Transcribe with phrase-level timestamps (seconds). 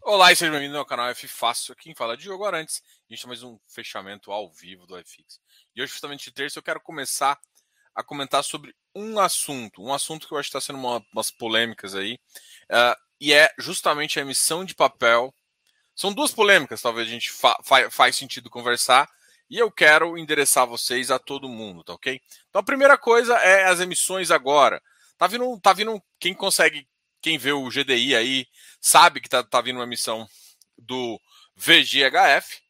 [0.00, 1.76] Olá e seja bem-vindo ao canal F Fácil.
[1.76, 2.82] Quem fala de jogo antes.
[3.08, 5.38] A gente tem mais um fechamento ao vivo do FX.
[5.76, 7.38] E hoje, justamente de terça, eu quero começar
[7.94, 9.82] a comentar sobre um assunto.
[9.82, 12.18] Um assunto que eu acho que está sendo uma, umas polêmicas aí.
[12.70, 15.34] Uh, e é justamente a emissão de papel.
[15.94, 19.08] São duas polêmicas, talvez a gente fa fa faz sentido conversar.
[19.50, 22.18] E eu quero endereçar vocês a todo mundo, tá ok?
[22.48, 24.82] Então a primeira coisa é as emissões agora.
[25.18, 26.88] Tá vindo, tá vindo quem consegue
[27.22, 28.46] quem vê o GDI aí
[28.80, 30.28] sabe que tá, tá vindo uma emissão
[30.76, 31.18] do
[31.54, 32.60] VGHF,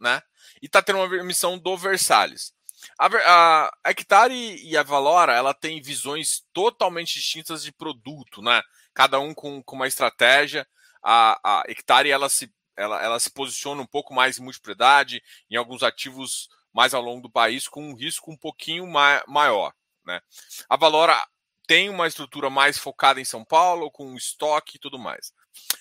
[0.00, 0.22] né?
[0.62, 2.54] E tá tendo uma emissão do Versalhes.
[2.98, 8.62] A, a, a Hectare e a Valora, ela tem visões totalmente distintas de produto, né?
[8.94, 10.66] Cada um com, com uma estratégia.
[11.02, 15.56] A, a Hectare, ela se, ela, ela se posiciona um pouco mais em multipropriedade, em
[15.56, 19.72] alguns ativos mais ao longo do país, com um risco um pouquinho ma maior,
[20.04, 20.20] né?
[20.68, 21.26] A Valora
[21.66, 25.32] tem uma estrutura mais focada em São Paulo, com estoque e tudo mais.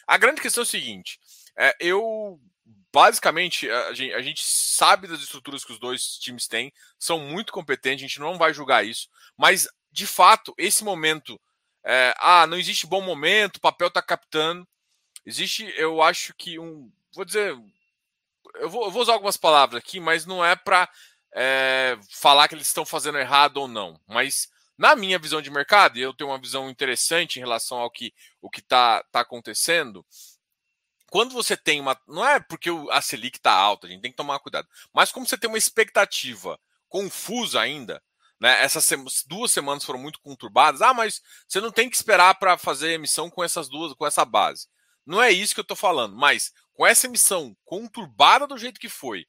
[0.08, 1.20] A grande questão é o seguinte:
[1.58, 2.40] é, eu
[2.92, 7.52] basicamente a gente, a gente, sabe das estruturas que os dois times têm, são muito
[7.52, 11.40] competentes, a gente não vai julgar isso, mas de fato, esse momento,
[11.82, 14.68] é, ah, não existe bom momento, o papel está captando.
[15.26, 16.92] Existe, eu acho que um.
[17.14, 17.58] Vou dizer.
[18.56, 20.90] Eu vou, eu vou usar algumas palavras aqui, mas não é para
[21.34, 23.98] é, falar que eles estão fazendo errado ou não.
[24.06, 27.90] Mas na minha visão de mercado, e eu tenho uma visão interessante em relação ao
[27.90, 30.06] que o que está tá acontecendo,
[31.10, 32.00] quando você tem uma.
[32.08, 35.26] Não é porque a Selic está alta, a gente tem que tomar cuidado, mas como
[35.26, 36.60] você tem uma expectativa
[36.90, 38.02] confusa ainda,
[38.40, 38.62] né?
[38.64, 38.90] Essas
[39.26, 40.82] duas semanas foram muito conturbadas.
[40.82, 44.26] Ah, mas você não tem que esperar para fazer emissão com essas duas, com essa
[44.26, 44.68] base.
[45.06, 48.90] Não é isso que eu estou falando, mas com essa emissão conturbada do jeito que
[48.90, 49.26] foi,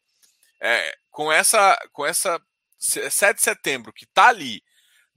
[0.61, 2.41] é, com essa, com essa
[2.79, 4.63] 7 de setembro que está ali,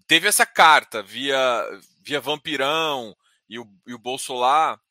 [0.10, 1.38] teve essa carta via,
[2.02, 3.16] via Vampirão
[3.48, 4.82] e o, e o Bolsolar,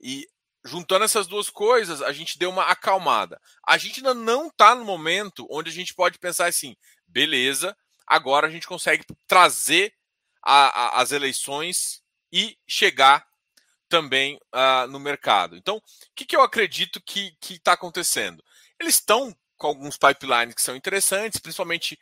[0.00, 0.28] e
[0.64, 3.40] juntando essas duas coisas, a gente deu uma acalmada.
[3.64, 8.48] A gente ainda não está no momento onde a gente pode pensar assim, beleza, agora
[8.48, 9.94] a gente consegue trazer
[10.42, 12.02] a, a, as eleições
[12.32, 13.24] e chegar
[13.88, 15.56] também uh, no mercado.
[15.56, 18.42] Então, o que, que eu acredito que está acontecendo?
[18.80, 21.96] Eles estão com alguns pipelines que são interessantes, principalmente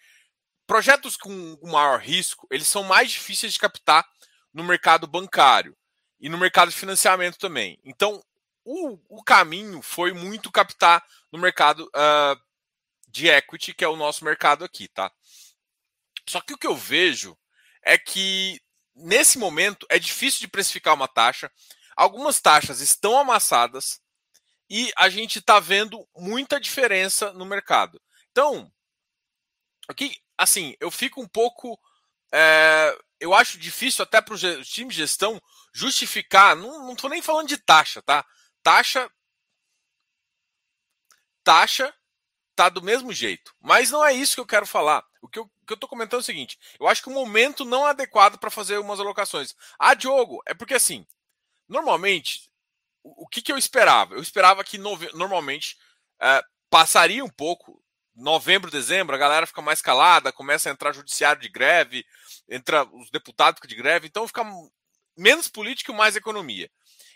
[0.66, 4.06] projetos com maior risco, eles são mais difíceis de captar
[4.52, 5.76] no mercado bancário
[6.20, 7.78] e no mercado de financiamento também.
[7.84, 8.22] Então,
[8.64, 12.40] o, o caminho foi muito captar no mercado uh,
[13.08, 15.12] de equity, que é o nosso mercado aqui, tá?
[16.28, 17.36] Só que o que eu vejo
[17.82, 18.60] é que
[18.94, 21.50] nesse momento é difícil de precificar uma taxa.
[21.94, 24.00] Algumas taxas estão amassadas
[24.70, 28.00] e a gente está vendo muita diferença no mercado.
[28.30, 28.72] Então,
[29.86, 31.78] aqui assim, eu fico um pouco.
[32.32, 35.40] É, eu acho difícil até para os times de gestão
[35.72, 36.56] justificar.
[36.56, 38.24] Não, não tô nem falando de taxa, tá?
[38.62, 39.10] Taxa.
[41.42, 41.94] Taxa
[42.54, 43.54] tá do mesmo jeito.
[43.60, 45.04] Mas não é isso que eu quero falar.
[45.20, 47.64] O que eu, que eu tô comentando é o seguinte: eu acho que o momento
[47.64, 49.54] não é adequado para fazer umas alocações.
[49.78, 51.06] Ah, Diogo, é porque assim,
[51.68, 52.50] normalmente,
[53.02, 54.14] o, o que, que eu esperava?
[54.14, 55.76] Eu esperava que no, normalmente
[56.20, 57.83] é, passaria um pouco
[58.14, 62.04] novembro, dezembro, a galera fica mais calada, começa a entrar judiciário de greve,
[62.48, 64.44] entra os deputados de greve, então fica
[65.16, 66.70] menos política e mais economia.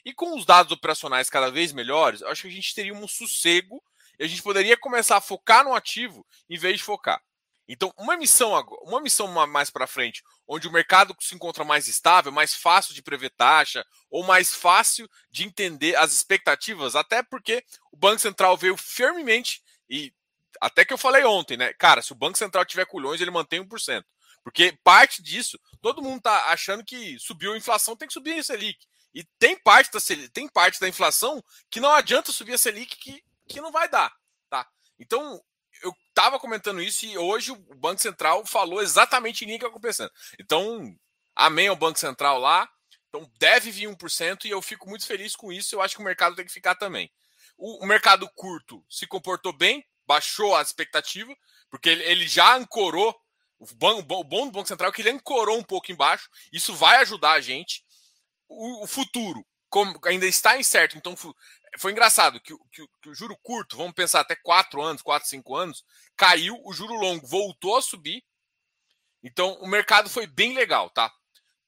[0.05, 3.83] E com os dados operacionais cada vez melhores, acho que a gente teria um sossego
[4.19, 7.23] e a gente poderia começar a focar no ativo em vez de focar.
[7.69, 12.33] Então, uma missão uma missão mais para frente, onde o mercado se encontra mais estável,
[12.33, 17.97] mais fácil de prever taxa, ou mais fácil de entender as expectativas, até porque o
[17.97, 20.13] Banco Central veio firmemente e
[20.61, 21.73] até que eu falei ontem, né?
[21.75, 24.05] Cara, se o Banco Central tiver culhões, ele mantém 1%.
[24.43, 28.43] Porque parte disso, todo mundo tá achando que subiu a inflação, tem que subir a
[28.43, 28.79] Selic.
[29.15, 29.99] E tem parte da,
[30.33, 34.13] tem parte da inflação que não adianta subir a Selic que, que não vai dar,
[34.49, 34.67] tá?
[34.99, 35.43] Então,
[35.83, 39.81] eu tava comentando isso e hoje o Banco Central falou exatamente em linha que eu
[39.81, 40.11] pensando.
[40.39, 40.95] Então,
[41.35, 42.69] amém ao Banco Central lá.
[43.09, 45.75] Então, deve vir 1% e eu fico muito feliz com isso.
[45.75, 47.11] Eu acho que o mercado tem que ficar também.
[47.57, 51.37] O mercado curto se comportou bem, baixou a expectativa,
[51.71, 53.15] porque ele, ele já ancorou.
[53.59, 56.31] O, bom, o bom do Banco Central é que ele ancorou um pouco embaixo.
[56.51, 57.85] Isso vai ajudar a gente.
[58.49, 61.15] O, o futuro como ainda está incerto, então
[61.79, 65.55] foi engraçado que, que, que, o juro curto, vamos pensar até 4 anos, 4, 5
[65.55, 65.85] anos,
[66.17, 68.25] caiu, o juro longo voltou a subir.
[69.23, 71.13] Então o mercado foi bem legal, tá?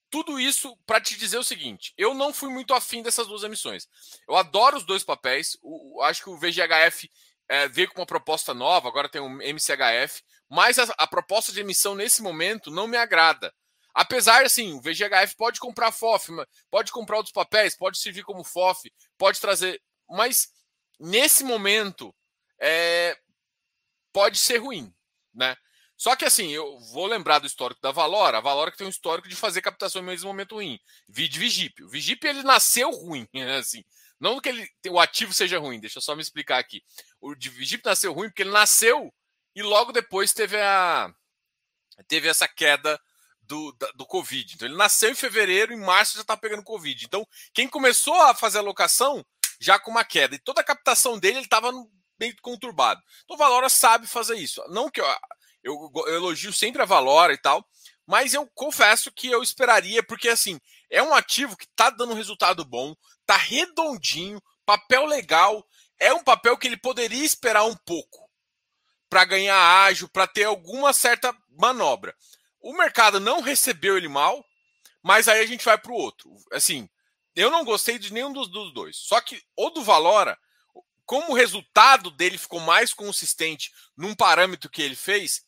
[0.08, 3.86] Tudo isso para te dizer o seguinte: eu não fui muito afim dessas duas emissões.
[4.26, 5.56] Eu adoro os dois papéis.
[5.62, 7.10] O, acho que o VGHF
[7.50, 11.60] é, veio com uma proposta nova, agora tem um MCHF, mas a, a, proposta de
[11.60, 13.52] emissão nesse momento não me agrada.
[13.92, 16.28] Apesar, assim, o VGHF pode comprar FOF,
[16.70, 18.88] pode comprar outros papéis, pode servir como FOF,
[19.18, 19.82] pode trazer.
[20.08, 20.48] Mas
[20.98, 22.14] nesse momento
[22.60, 23.18] é,
[24.12, 24.94] pode ser ruim,
[25.34, 25.56] né?
[25.96, 28.38] Só que assim, eu vou lembrar do histórico da Valora.
[28.38, 30.78] A Valora que tem um histórico de fazer captação em mesmo momento ruim.
[31.08, 31.82] Vide Vigip.
[31.82, 33.84] O Vigip ele nasceu ruim, assim.
[34.20, 36.82] Não que ele, o ativo seja ruim, deixa eu só me explicar aqui.
[37.20, 39.12] O Vigip nasceu ruim porque ele nasceu
[39.56, 41.12] e logo depois teve a
[42.06, 43.00] teve essa queda
[43.40, 44.54] do, do Covid.
[44.54, 47.04] Então ele nasceu em fevereiro, em março já está pegando Covid.
[47.06, 49.24] Então quem começou a fazer a locação
[49.58, 50.34] já com uma queda.
[50.34, 51.72] E toda a captação dele ele estava
[52.18, 53.00] bem conturbado.
[53.24, 54.62] Então Valora sabe fazer isso.
[54.68, 55.06] Não que eu,
[55.62, 57.66] eu, eu elogio sempre a Valora e tal,
[58.06, 62.64] mas eu confesso que eu esperaria, porque assim, é um ativo que está dando resultado
[62.64, 62.94] bom,
[63.30, 65.64] tá redondinho, papel legal,
[66.00, 68.28] é um papel que ele poderia esperar um pouco
[69.08, 72.12] para ganhar ágil, para ter alguma certa manobra.
[72.60, 74.44] O mercado não recebeu ele mal,
[75.00, 76.34] mas aí a gente vai para o outro.
[76.50, 76.90] Assim,
[77.36, 78.96] eu não gostei de nenhum dos, dos dois.
[78.96, 80.36] Só que o do Valora,
[81.06, 85.46] como o resultado dele ficou mais consistente num parâmetro que ele fez,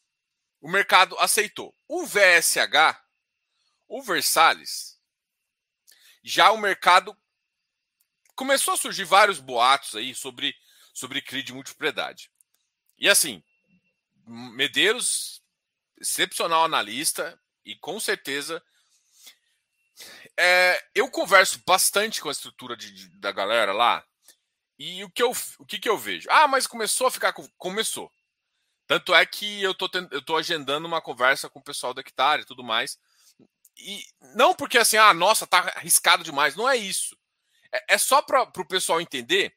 [0.60, 1.74] o mercado aceitou.
[1.88, 3.02] O VSH,
[3.88, 5.00] o Versalhes,
[6.22, 7.16] já o mercado
[8.34, 10.54] começou a surgir vários boatos aí sobre
[10.92, 12.30] sobre CRI de multipropriedade.
[12.98, 13.42] E assim,
[14.26, 15.42] Medeiros,
[15.98, 18.62] excepcional analista e com certeza
[20.36, 24.04] é, eu converso bastante com a estrutura de, de, da galera lá
[24.78, 26.28] e o que, eu, o que, que eu vejo?
[26.28, 27.32] Ah, mas começou a ficar.
[27.56, 28.10] Começou.
[28.86, 32.00] Tanto é que eu tô, tendo, eu tô agendando uma conversa com o pessoal da
[32.00, 32.98] Hectare e tudo mais.
[33.78, 34.04] E
[34.34, 36.56] não porque assim, ah, nossa, tá arriscado demais.
[36.56, 37.16] Não é isso.
[37.72, 39.54] É, é só para o pessoal entender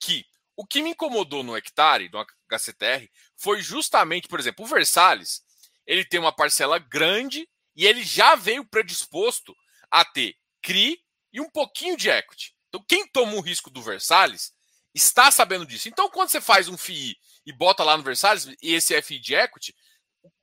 [0.00, 0.24] que
[0.56, 5.42] o que me incomodou no Hectare, no HCTR, foi justamente, por exemplo, o Versalhes,
[5.86, 9.54] ele tem uma parcela grande e ele já veio predisposto
[9.90, 10.98] a ter CRI
[11.32, 12.54] e um pouquinho de equity.
[12.68, 14.52] Então, quem toma o risco do Versalhes
[14.94, 15.88] está sabendo disso.
[15.88, 19.18] Então, quando você faz um FII e bota lá no Versalhes, e esse é FII
[19.18, 19.74] de equity,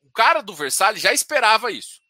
[0.02, 2.01] o cara do Versalhes já esperava isso.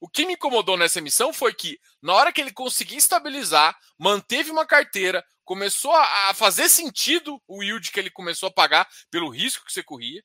[0.00, 4.50] O que me incomodou nessa emissão foi que, na hora que ele conseguiu estabilizar, manteve
[4.50, 9.64] uma carteira, começou a fazer sentido o yield que ele começou a pagar pelo risco
[9.64, 10.22] que você corria.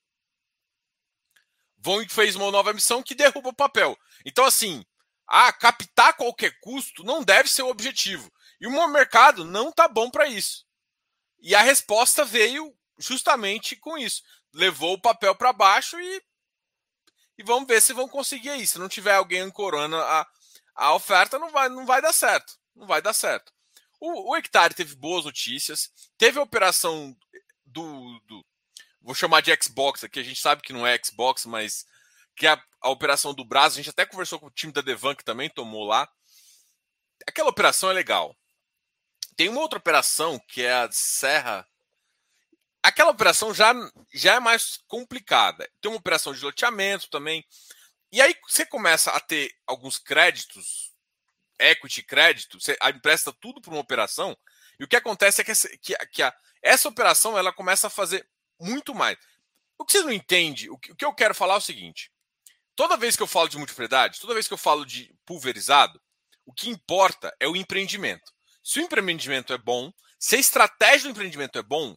[1.77, 3.97] Vão fez uma nova emissão que derruba o papel.
[4.25, 4.83] Então, assim,
[5.27, 8.31] a captar qualquer custo não deve ser o objetivo.
[8.59, 10.65] E o mercado não está bom para isso.
[11.39, 14.21] E a resposta veio justamente com isso.
[14.53, 16.21] Levou o papel para baixo e,
[17.38, 18.68] e vamos ver se vão conseguir aí.
[18.68, 20.28] Se não tiver alguém ancorando a,
[20.75, 22.54] a oferta, não vai, não vai dar certo.
[22.75, 23.51] Não vai dar certo.
[24.00, 27.16] O, o Hectare teve boas notícias, teve a operação
[27.66, 28.45] do, do,
[29.01, 31.86] Vou chamar de Xbox aqui, a gente sabe que não é Xbox, mas
[32.36, 33.80] que é a, a operação do Brasil.
[33.80, 36.07] A gente até conversou com o time da Devan, que também tomou lá.
[37.28, 38.36] Aquela operação é legal.
[39.36, 41.68] Tem uma outra operação que é a Serra.
[42.83, 43.74] Aquela operação já,
[44.13, 45.69] já é mais complicada.
[45.80, 47.45] Tem uma operação de loteamento também.
[48.12, 50.92] E aí você começa a ter alguns créditos
[51.62, 54.36] equity, crédito, você empresta tudo para uma operação,
[54.80, 57.89] e o que acontece é que, essa, que, que a, essa operação ela começa a
[57.89, 58.28] fazer
[58.60, 59.18] muito mais.
[59.78, 62.12] O que vocês não entendem, o que, o que eu quero falar é o seguinte:
[62.75, 66.01] toda vez que eu falo de multipropriedade, toda vez que eu falo de pulverizado,
[66.45, 68.31] o que importa é o empreendimento.
[68.63, 71.95] Se o empreendimento é bom, se a estratégia do empreendimento é bom,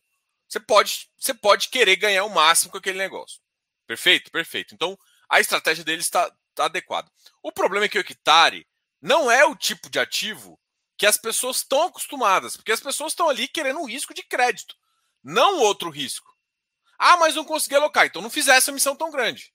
[0.49, 3.41] você pode, você pode querer ganhar o máximo com aquele negócio.
[3.87, 4.31] Perfeito?
[4.31, 4.75] Perfeito.
[4.75, 4.99] Então,
[5.29, 7.11] a estratégia dele está, está adequada.
[7.43, 8.67] O problema é que o hectare
[9.01, 10.59] não é o tipo de ativo
[10.97, 14.77] que as pessoas estão acostumadas, porque as pessoas estão ali querendo um risco de crédito,
[15.23, 16.33] não outro risco.
[16.99, 19.53] Ah, mas não consegui alocar, então não fizesse uma missão tão grande.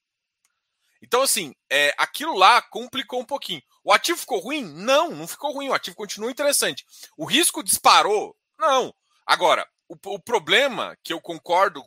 [1.01, 3.61] Então, assim, é, aquilo lá complicou um pouquinho.
[3.83, 4.63] O ativo ficou ruim?
[4.63, 5.69] Não, não ficou ruim.
[5.69, 6.85] O ativo continua interessante.
[7.17, 8.35] O risco disparou?
[8.59, 8.93] Não.
[9.25, 11.83] Agora, o, o problema, que eu concordo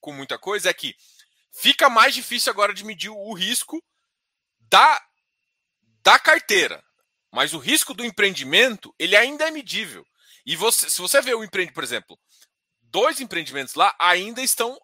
[0.00, 0.94] com muita coisa, é que
[1.52, 3.82] fica mais difícil agora de medir o risco
[4.60, 5.00] da,
[6.02, 6.84] da carteira.
[7.32, 10.04] Mas o risco do empreendimento, ele ainda é medível.
[10.44, 12.18] E você, se você vê o empreendimento, por exemplo,
[12.82, 14.78] dois empreendimentos lá ainda estão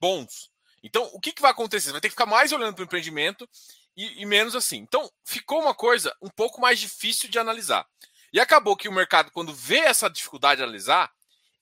[0.00, 0.50] bons.
[0.82, 1.86] Então, o que, que vai acontecer?
[1.86, 3.48] Você vai ter que ficar mais olhando para o empreendimento
[3.96, 4.76] e, e, menos assim.
[4.78, 7.86] Então, ficou uma coisa um pouco mais difícil de analisar.
[8.32, 11.10] E acabou que o mercado, quando vê essa dificuldade de analisar,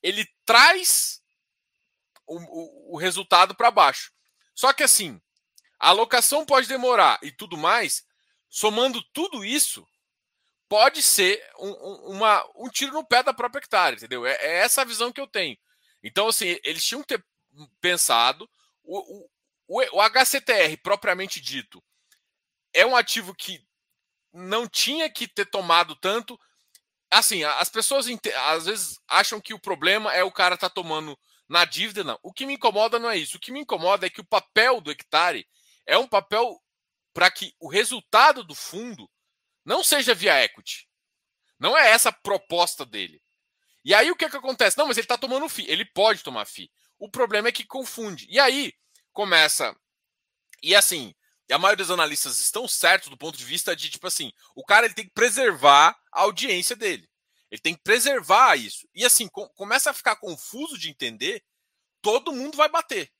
[0.02, 1.22] ele traz
[2.26, 4.12] o, o, o resultado para baixo.
[4.54, 5.20] Só que assim,
[5.78, 8.04] a alocação pode demorar e tudo mais,
[8.48, 9.86] somando tudo isso,
[10.68, 14.26] pode ser um, um, uma, um tiro no pé da própria hectare, entendeu?
[14.26, 15.56] É, é, essa a visão que eu tenho.
[16.02, 17.24] Então, assim, eles tinham que ter
[17.80, 18.48] pensado.
[18.82, 19.26] O,
[19.68, 21.82] o, o, HCTR, propriamente dito,
[22.72, 23.60] é um ativo que
[24.32, 26.38] não tinha que ter tomado tanto.
[27.16, 28.06] Assim, as pessoas
[28.48, 31.18] às vezes acham que o problema é o cara tá tomando
[31.48, 32.18] na dívida, não.
[32.22, 33.38] O que me incomoda não é isso.
[33.38, 35.48] O que me incomoda é que o papel do hectare
[35.86, 36.62] é um papel
[37.14, 39.10] para que o resultado do fundo
[39.64, 40.86] não seja via equity.
[41.58, 43.22] Não é essa a proposta dele.
[43.82, 44.76] E aí o que, é que acontece?
[44.76, 45.70] Não, mas ele está tomando FII.
[45.70, 46.70] Ele pode tomar FII.
[46.98, 48.26] O problema é que confunde.
[48.28, 48.74] E aí
[49.10, 49.74] começa.
[50.62, 51.14] E assim,
[51.48, 54.64] e a maioria dos analistas estão certos do ponto de vista de, tipo assim, o
[54.64, 57.08] cara ele tem que preservar a audiência dele.
[57.50, 58.88] Ele tem que preservar isso.
[58.94, 61.44] E assim, com, começa a ficar confuso de entender,
[62.02, 63.12] todo mundo vai bater.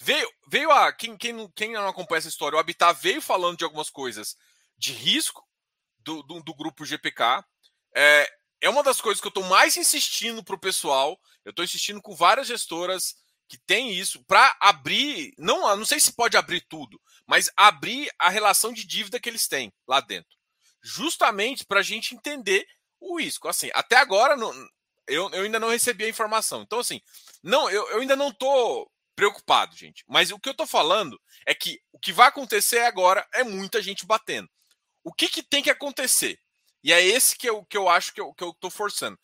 [0.00, 0.92] Veio, veio a.
[0.92, 4.36] Quem, quem, quem não acompanha essa história, o Habitat veio falando de algumas coisas
[4.76, 5.46] de risco
[6.00, 7.44] do, do, do grupo GPK.
[7.94, 8.28] É,
[8.60, 11.18] é uma das coisas que eu estou mais insistindo para o pessoal.
[11.44, 13.14] Eu estou insistindo com várias gestoras
[13.48, 15.32] que tem isso para abrir.
[15.38, 19.48] Não, não sei se pode abrir tudo, mas abrir a relação de dívida que eles
[19.48, 20.36] têm lá dentro.
[20.82, 22.66] Justamente para a gente entender
[23.00, 23.48] o risco.
[23.48, 24.52] Assim, até agora não,
[25.06, 26.62] eu, eu ainda não recebi a informação.
[26.62, 27.00] Então, assim,
[27.42, 30.04] não, eu, eu ainda não estou preocupado, gente.
[30.06, 33.80] Mas o que eu estou falando é que o que vai acontecer agora é muita
[33.80, 34.48] gente batendo.
[35.02, 36.38] O que, que tem que acontecer?
[36.82, 39.18] E é esse que eu, que eu acho que eu, que eu forçando.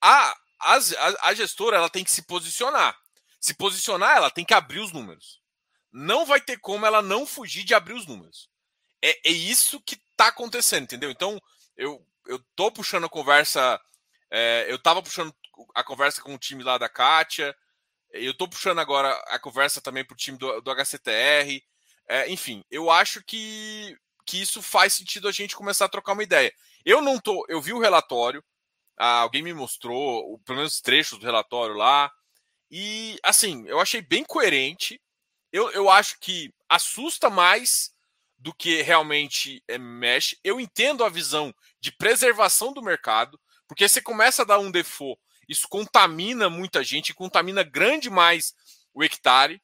[0.00, 0.78] A, a,
[1.22, 2.96] a gestora ela tem que se posicionar.
[3.40, 5.41] Se posicionar, ela tem que abrir os números.
[5.92, 8.48] Não vai ter como ela não fugir de abrir os números.
[9.02, 11.10] É, é isso que está acontecendo, entendeu?
[11.10, 11.40] Então,
[11.76, 13.80] eu, eu tô puxando a conversa.
[14.30, 15.34] É, eu tava puxando
[15.74, 17.54] a conversa com o time lá da Kátia.
[18.10, 21.62] Eu tô puxando agora a conversa também pro time do, do HCTR.
[22.08, 23.96] É, enfim, eu acho que,
[24.26, 26.52] que isso faz sentido a gente começar a trocar uma ideia.
[26.84, 27.44] Eu não tô.
[27.48, 28.44] Eu vi o relatório,
[28.96, 32.10] ah, alguém me mostrou, pelo menos trechos do relatório lá.
[32.70, 35.00] E assim, eu achei bem coerente.
[35.52, 37.92] Eu, eu acho que assusta mais
[38.38, 40.38] do que realmente é, mexe.
[40.42, 45.20] Eu entendo a visão de preservação do mercado, porque você começa a dar um default,
[45.48, 48.54] isso contamina muita gente, contamina grande mais
[48.94, 49.62] o hectare,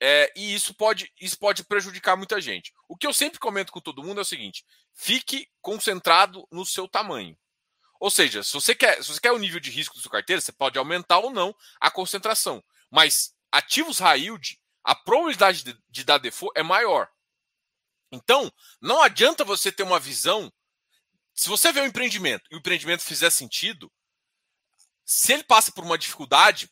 [0.00, 2.72] é, e isso pode, isso pode prejudicar muita gente.
[2.88, 4.64] O que eu sempre comento com todo mundo é o seguinte:
[4.94, 7.36] fique concentrado no seu tamanho.
[7.98, 10.40] Ou seja, se você quer, se você quer o nível de risco da sua carteira,
[10.40, 12.62] você pode aumentar ou não a concentração.
[12.90, 17.10] Mas ativos high yield, a probabilidade de, de dar default é maior.
[18.12, 20.50] Então, não adianta você ter uma visão.
[21.34, 23.92] Se você vê um empreendimento e o empreendimento fizer sentido,
[25.04, 26.70] se ele passa por uma dificuldade,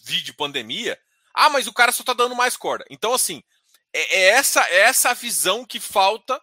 [0.00, 0.96] vídeo pandemia,
[1.34, 2.84] ah, mas o cara só está dando mais corda.
[2.88, 3.42] Então, assim,
[3.92, 6.40] é, é essa é essa visão que falta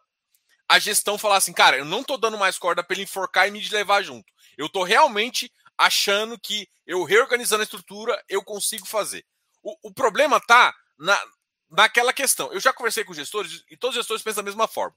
[0.68, 3.52] a gestão falar assim, cara, eu não estou dando mais corda para ele enforcar e
[3.52, 4.30] me levar junto.
[4.58, 9.26] Eu estou realmente achando que eu reorganizando a estrutura eu consigo fazer.
[9.64, 11.20] O, o problema tá na,
[11.70, 12.52] naquela questão.
[12.52, 14.96] Eu já conversei com gestores e todos os gestores pensam da mesma forma.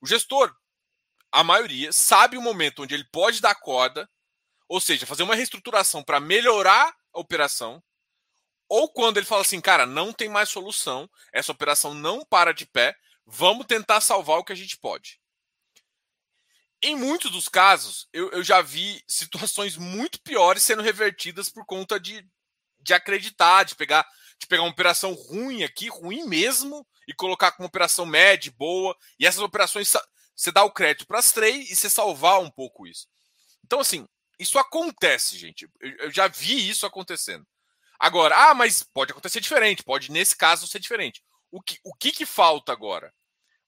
[0.00, 0.54] O gestor,
[1.30, 4.08] a maioria, sabe o momento onde ele pode dar corda,
[4.68, 7.82] ou seja, fazer uma reestruturação para melhorar a operação,
[8.68, 12.66] ou quando ele fala assim, cara, não tem mais solução, essa operação não para de
[12.66, 12.96] pé,
[13.26, 15.20] vamos tentar salvar o que a gente pode.
[16.82, 21.98] Em muitos dos casos, eu, eu já vi situações muito piores sendo revertidas por conta
[21.98, 22.26] de,
[22.80, 24.06] de acreditar, de pegar
[24.44, 29.26] de pegar uma operação ruim aqui, ruim mesmo, e colocar como operação média, boa, e
[29.26, 29.92] essas operações
[30.36, 33.06] você dá o crédito para as três e você salvar um pouco isso.
[33.64, 34.06] Então, assim,
[34.38, 35.68] isso acontece, gente.
[35.80, 37.46] Eu, eu já vi isso acontecendo.
[37.98, 41.22] Agora, ah, mas pode acontecer diferente, pode nesse caso ser diferente.
[41.50, 43.12] O que, o que, que falta agora?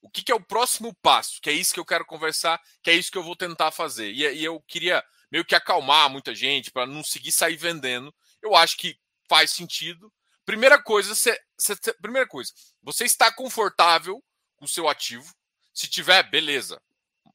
[0.01, 1.39] O que, que é o próximo passo?
[1.41, 4.11] Que é isso que eu quero conversar, que é isso que eu vou tentar fazer.
[4.11, 8.13] E, e eu queria meio que acalmar muita gente para não seguir sair vendendo.
[8.41, 8.97] Eu acho que
[9.29, 10.11] faz sentido,
[10.47, 14.23] Primeira coisa, cê, cê, primeira coisa, você está confortável
[14.55, 15.29] com o seu ativo.
[15.73, 16.81] Se tiver, beleza.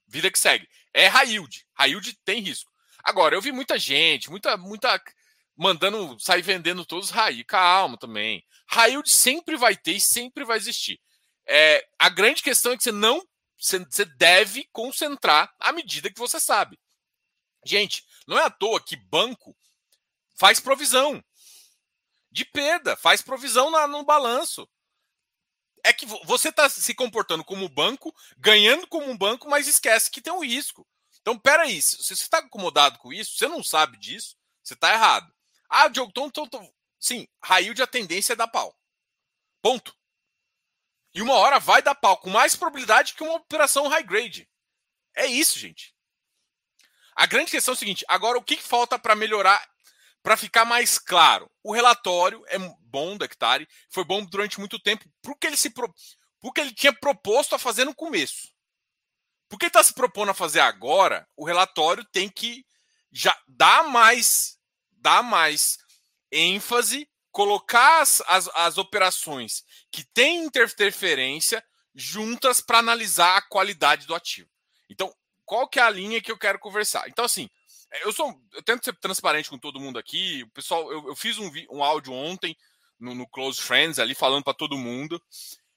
[0.07, 0.67] Vida que segue.
[0.95, 1.67] É high yield.
[1.75, 2.73] High yield tem risco.
[3.05, 4.99] Agora, eu vi muita gente, muita, muita
[5.55, 7.45] mandando sair vendendo todos high.
[7.45, 8.43] Calma também.
[8.75, 10.99] Yield sempre vai ter e sempre vai existir.
[11.47, 13.23] É, a grande questão é que você não
[13.59, 16.81] você deve concentrar à medida que você sabe.
[17.63, 19.55] Gente, não é à toa que banco
[20.35, 21.23] faz provisão
[22.33, 24.69] de perda, faz provisão na, no balanço.
[25.85, 30.23] É que você está se comportando como banco, ganhando como um banco, mas esquece que
[30.23, 30.87] tem um risco.
[31.21, 35.33] Então, peraí, se você está acomodado com isso, você não sabe disso, você está errado.
[35.69, 38.77] Ah, Diogo, então, sim, raio de a tendência é dar pau.
[39.61, 39.95] Ponto.
[41.15, 44.49] E uma hora vai dar pau, com mais probabilidade que uma operação high grade.
[45.15, 45.95] É isso, gente.
[47.15, 49.72] A grande questão é o seguinte: agora o que falta para melhorar
[50.23, 55.05] para ficar mais claro, o relatório é bom do Hectare, foi bom durante muito tempo,
[55.21, 55.93] porque ele se pro...
[56.41, 58.53] porque ele tinha proposto a fazer no começo.
[59.49, 62.65] Porque está se propondo a fazer agora, o relatório tem que
[63.11, 64.57] já dar mais,
[64.93, 65.77] dar mais
[66.31, 71.63] ênfase, colocar as, as, as operações que têm interferência
[71.95, 74.49] juntas para analisar a qualidade do ativo.
[74.89, 75.15] Então,
[75.45, 77.09] qual que é a linha que eu quero conversar?
[77.09, 77.51] Então, assim,
[78.03, 80.43] eu sou, eu tento ser transparente com todo mundo aqui.
[80.45, 82.57] O pessoal, eu, eu fiz um, um áudio ontem
[82.99, 85.23] no, no Close Friends ali falando para todo mundo.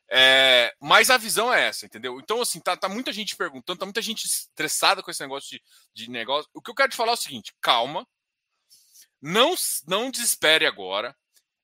[0.09, 2.19] É, mas a visão é essa, entendeu?
[2.19, 5.63] Então, assim, tá, tá, muita gente perguntando, tá muita gente estressada com esse negócio de,
[5.93, 6.49] de negócio.
[6.53, 8.07] O que eu quero te falar é o seguinte: calma,
[9.21, 9.55] não,
[9.87, 11.15] não desespere agora.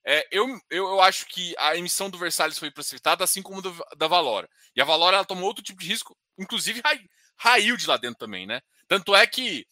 [0.04, 3.72] É, eu, eu, eu, acho que a emissão do Versalhes foi precipitada, assim como do,
[3.96, 4.50] da Valora.
[4.74, 6.82] E a Valora ela tomou outro tipo de risco, inclusive
[7.36, 8.60] raiu de lá dentro também, né?
[8.88, 9.66] Tanto é que.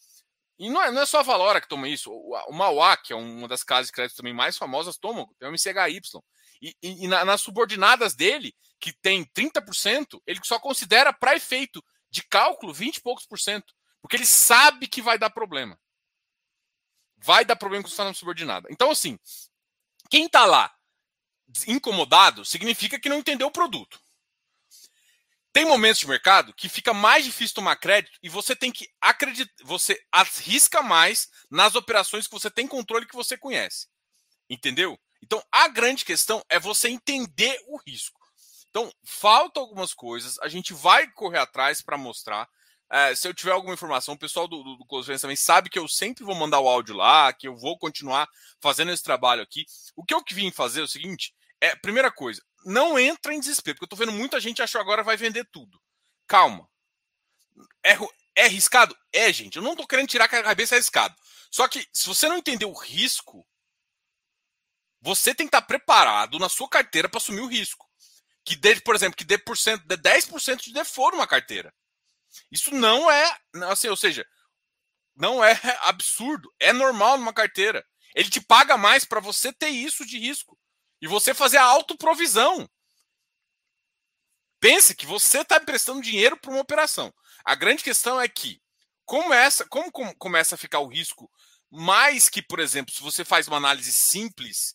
[0.61, 2.13] E não é, não é só a Valora que toma isso.
[2.13, 5.27] O, o Mauá, que é uma das casas de crédito também mais famosas, toma.
[5.39, 6.03] Tem o MCHY.
[6.61, 11.83] E, e, e na, nas subordinadas dele, que tem 30%, ele só considera para efeito
[12.11, 13.73] de cálculo 20 e poucos por cento.
[14.03, 15.81] Porque ele sabe que vai dar problema.
[17.17, 18.69] Vai dar problema com está na subordinada.
[18.71, 19.19] Então, assim,
[20.11, 20.71] quem está lá
[21.67, 23.99] incomodado significa que não entendeu o produto.
[25.53, 29.53] Tem momentos de mercado que fica mais difícil tomar crédito e você tem que acreditar,
[29.65, 33.89] você arrisca mais nas operações que você tem controle que você conhece.
[34.49, 34.99] Entendeu?
[35.23, 38.21] Então, a grande questão é você entender o risco.
[38.71, 42.49] Então, faltam algumas coisas, a gente vai correr atrás para mostrar.
[42.93, 45.69] É, se eu tiver alguma informação, o pessoal do, do, do Close Friends também sabe
[45.69, 48.29] que eu sempre vou mandar o áudio lá, que eu vou continuar
[48.61, 49.65] fazendo esse trabalho aqui.
[49.97, 53.77] O que eu vim fazer é o seguinte: é, primeira coisa, não entra em desespero,
[53.77, 55.81] porque eu tô vendo muita gente achou agora vai vender tudo.
[56.27, 56.69] Calma.
[57.85, 57.97] É,
[58.37, 58.97] é arriscado?
[59.13, 59.57] É, gente.
[59.57, 61.15] Eu não tô querendo tirar que a cabeça é arriscado.
[61.51, 63.47] Só que, se você não entender o risco,
[65.01, 67.89] você tem que estar preparado na sua carteira para assumir o risco.
[68.45, 71.75] Que dê, por exemplo, que dê, por cento, dê 10% de default numa carteira.
[72.51, 73.37] Isso não é,
[73.69, 74.27] assim, ou seja,
[75.17, 75.53] não é
[75.83, 77.85] absurdo, é normal numa carteira.
[78.15, 80.59] Ele te paga mais para você ter isso de risco
[81.01, 82.69] e você fazer a autoprovisão.
[84.61, 87.13] Pense que você está emprestando dinheiro para uma operação.
[87.45, 88.61] A grande questão é que
[89.07, 91.31] começa, como começa a ficar o risco
[91.71, 94.75] mais que, por exemplo, se você faz uma análise simples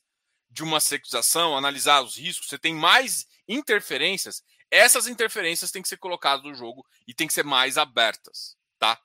[0.49, 5.97] de uma securização, analisar os riscos, você tem mais interferências, essas interferências têm que ser
[5.97, 8.99] colocadas no jogo e têm que ser mais abertas, tá?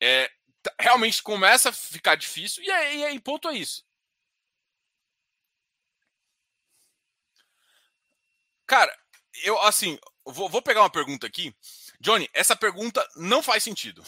[0.00, 0.30] É,
[0.78, 3.84] realmente começa a ficar difícil e aí, aí ponto é isso.
[8.70, 8.96] Cara,
[9.42, 11.52] eu assim, vou, vou pegar uma pergunta aqui.
[12.00, 14.00] Johnny, essa pergunta não faz sentido.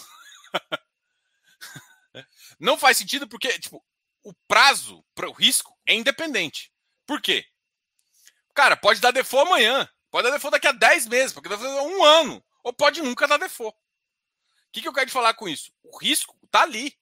[2.61, 3.85] não faz sentido porque, tipo,
[4.23, 6.73] o prazo para o risco é independente.
[7.05, 7.45] Por quê?
[8.55, 9.91] Cara, pode dar default amanhã.
[10.13, 12.45] Pode dar default daqui a 10 meses, porque daqui a um ano.
[12.63, 13.77] Ou pode nunca dar default.
[13.77, 13.81] O
[14.71, 15.73] que, que eu quero te falar com isso?
[15.83, 16.97] O risco tá ali.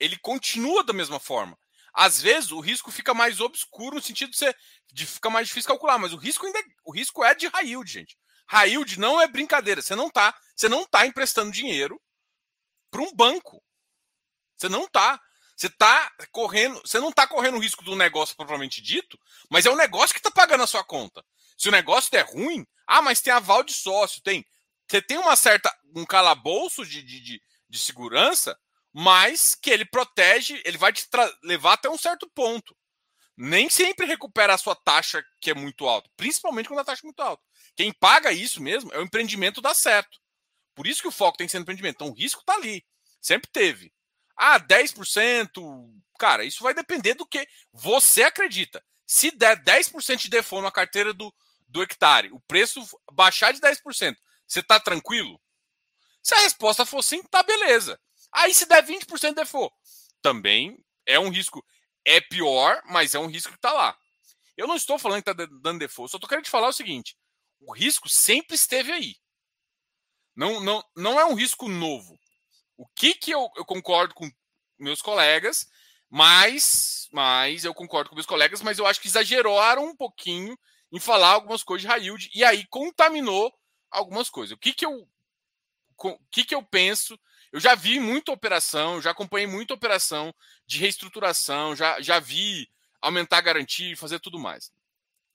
[0.00, 1.56] Ele continua da mesma forma.
[1.94, 4.56] Às vezes o risco fica mais obscuro no sentido de, ser,
[4.92, 7.66] de ficar mais difícil calcular, mas o risco ainda é, o risco é de high
[7.66, 8.16] yield, gente.
[8.48, 9.82] High yield não é brincadeira.
[9.82, 12.00] Você não tá, você não tá emprestando dinheiro
[12.90, 13.62] para um banco.
[14.56, 15.20] Você não tá.
[15.56, 19.18] Você tá correndo, você não está correndo o risco do negócio propriamente dito,
[19.50, 21.24] mas é o negócio que está pagando a sua conta.
[21.56, 24.44] Se o negócio der ruim, ah, mas tem aval de sócio, tem.
[24.88, 28.58] Você tem uma certa um calabouço de, de, de, de segurança,
[28.92, 31.08] mas que ele protege, ele vai te
[31.42, 32.76] levar até um certo ponto.
[33.36, 37.06] Nem sempre recupera a sua taxa que é muito alta, principalmente quando a taxa é
[37.06, 37.42] muito alta.
[37.74, 40.18] Quem paga isso mesmo é o empreendimento dar certo.
[40.74, 41.96] Por isso que o foco tem que ser no empreendimento.
[41.96, 42.84] Então o risco está ali,
[43.20, 43.92] sempre teve.
[44.36, 46.02] Ah, 10%.
[46.18, 48.84] Cara, isso vai depender do que você acredita.
[49.06, 51.34] Se der 10% de default na carteira do,
[51.68, 52.80] do hectare, o preço
[53.12, 55.40] baixar de 10%, você está tranquilo?
[56.22, 57.98] Se a resposta for sim, tá beleza.
[58.32, 59.74] Aí se der 20% de default,
[60.20, 61.64] também é um risco.
[62.04, 63.96] É pior, mas é um risco que está lá.
[64.56, 67.16] Eu não estou falando que está dando default, só estou querendo te falar o seguinte:
[67.60, 69.16] o risco sempre esteve aí.
[70.34, 72.18] Não, não, não é um risco novo.
[72.76, 74.30] O que, que eu, eu concordo com
[74.78, 75.66] meus colegas,
[76.08, 80.58] mas, mas eu concordo com meus colegas, mas eu acho que exageraram um pouquinho
[80.90, 83.52] em falar algumas coisas de high yield e aí contaminou
[83.90, 84.56] algumas coisas.
[84.56, 85.08] O que, que eu
[86.04, 87.18] o que, que eu penso?
[87.52, 90.34] Eu já vi muita operação, já acompanhei muita operação
[90.66, 92.66] de reestruturação, já, já vi
[93.00, 94.72] aumentar a garantia e fazer tudo mais.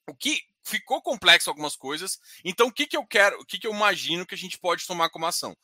[0.10, 3.68] O que ficou complexo algumas coisas, então o que, que eu quero, o que, que
[3.68, 5.56] eu imagino que a gente pode tomar como ação?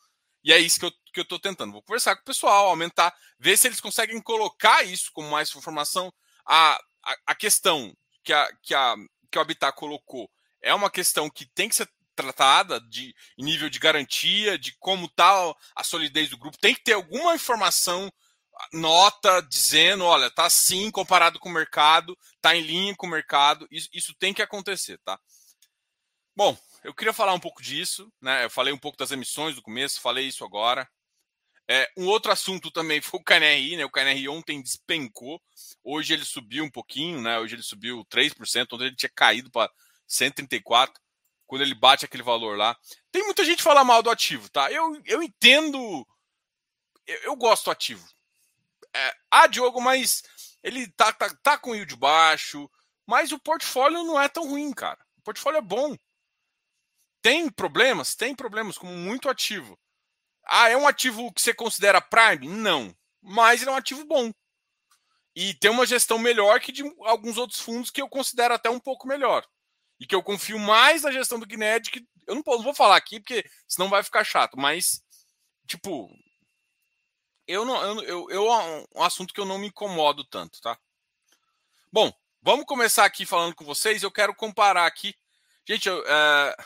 [0.44, 1.72] E é isso que eu, que eu tô tentando.
[1.72, 6.12] Vou conversar com o pessoal, aumentar, ver se eles conseguem colocar isso como mais informação.
[6.46, 8.94] A, a, a questão que, a, que, a,
[9.30, 13.78] que o Habitat colocou é uma questão que tem que ser tratada de nível de
[13.78, 16.58] garantia, de como está a solidez do grupo.
[16.58, 18.12] Tem que ter alguma informação,
[18.72, 23.66] nota dizendo, olha, tá assim comparado com o mercado, tá em linha com o mercado.
[23.70, 25.18] Isso, isso tem que acontecer, tá?
[26.36, 28.44] Bom, eu queria falar um pouco disso, né?
[28.44, 30.88] Eu falei um pouco das emissões no começo, falei isso agora.
[31.66, 33.84] É, um outro assunto também foi o KNRI, né?
[33.84, 35.40] O KNRI ontem despencou.
[35.82, 37.38] Hoje ele subiu um pouquinho, né?
[37.38, 39.70] Hoje ele subiu 3%, ontem ele tinha caído para
[40.06, 41.03] 134
[41.54, 42.76] quando ele bate aquele valor lá.
[43.12, 44.72] Tem muita gente que fala mal do ativo, tá?
[44.72, 46.04] Eu, eu entendo.
[47.06, 48.04] Eu, eu gosto do ativo.
[48.92, 50.24] É, ah, Diogo, mas
[50.64, 52.68] ele tá, tá, tá com yield baixo,
[53.06, 54.98] mas o portfólio não é tão ruim, cara.
[55.18, 55.96] O portfólio é bom.
[57.22, 58.16] Tem problemas?
[58.16, 59.78] Tem problemas, como muito ativo.
[60.44, 62.48] Ah, é um ativo que você considera Prime?
[62.48, 62.92] Não.
[63.22, 64.32] Mas ele é um ativo bom.
[65.36, 68.80] E tem uma gestão melhor que de alguns outros fundos que eu considero até um
[68.80, 69.46] pouco melhor.
[69.98, 72.96] E que eu confio mais na gestão do Guinéd, que eu não, não vou falar
[72.96, 74.58] aqui, porque senão vai ficar chato.
[74.58, 75.02] Mas,
[75.66, 76.10] tipo,
[77.46, 77.82] eu não.
[77.82, 80.78] Eu, eu, eu é um assunto que eu não me incomodo tanto, tá?
[81.92, 84.02] Bom, vamos começar aqui falando com vocês.
[84.02, 85.14] Eu quero comparar aqui.
[85.66, 86.02] Gente, eu.
[86.06, 86.56] É...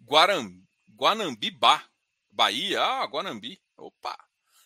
[0.00, 0.50] Guaram,
[0.96, 1.84] Guanambibá,
[2.30, 2.82] Bahia.
[2.82, 3.60] Ah, Guanambi.
[3.76, 4.16] Opa,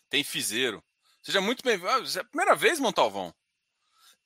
[0.09, 0.83] tem fizeiro.
[1.22, 1.88] Seja muito bem-vindo.
[1.88, 3.32] Ah, é a primeira vez, Montalvão?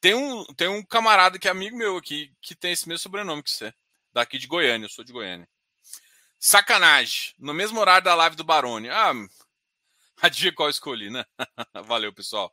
[0.00, 3.42] Tem um, tem um camarada que é amigo meu aqui, que tem esse mesmo sobrenome
[3.42, 3.74] que você.
[4.14, 5.46] Daqui de Goiânia, eu sou de Goiânia.
[6.38, 7.34] Sacanagem.
[7.38, 8.88] No mesmo horário da live do Barone.
[8.88, 9.12] Ah,
[10.30, 11.22] dia qual eu escolhi, né?
[11.84, 12.50] Valeu, pessoal.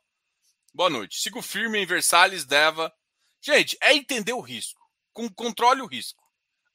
[0.74, 1.18] Boa noite.
[1.20, 2.92] Sigo firme em Versalhes, Deva.
[3.40, 4.80] Gente, é entender o risco.
[5.14, 6.22] Com, controle o risco.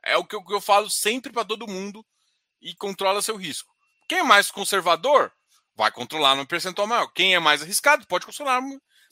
[0.04, 2.04] É o que eu, que eu falo sempre para todo mundo
[2.60, 3.72] e controla seu risco.
[4.08, 5.32] Quem é mais conservador
[5.80, 7.08] vai controlar no percentual maior.
[7.08, 8.62] Quem é mais arriscado pode controlar.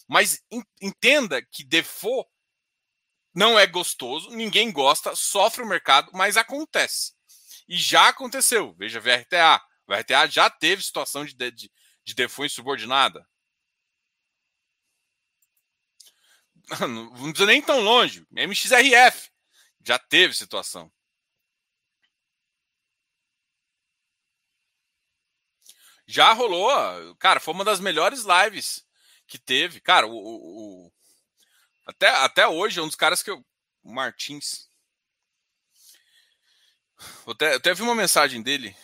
[0.05, 0.43] Mas
[0.81, 2.29] entenda que default
[3.33, 7.13] não é gostoso, ninguém gosta, sofre o mercado, mas acontece.
[7.69, 8.75] E já aconteceu.
[8.77, 9.61] Veja VRTA.
[9.87, 11.71] O VRTA já teve situação de, de,
[12.03, 13.25] de default subordinada.
[16.81, 18.27] Não precisa nem tão longe.
[18.29, 19.29] MXRF
[19.85, 20.91] já teve situação.
[26.07, 27.15] Já rolou.
[27.17, 28.85] Cara, foi uma das melhores lives
[29.27, 29.81] que teve.
[29.81, 30.91] Cara, o, o, o
[31.85, 33.45] até, até hoje é um dos caras que eu.
[33.83, 34.69] O Martins.
[37.25, 38.75] Eu até, eu até vi uma mensagem dele.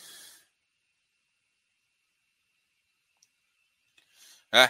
[4.54, 4.70] É,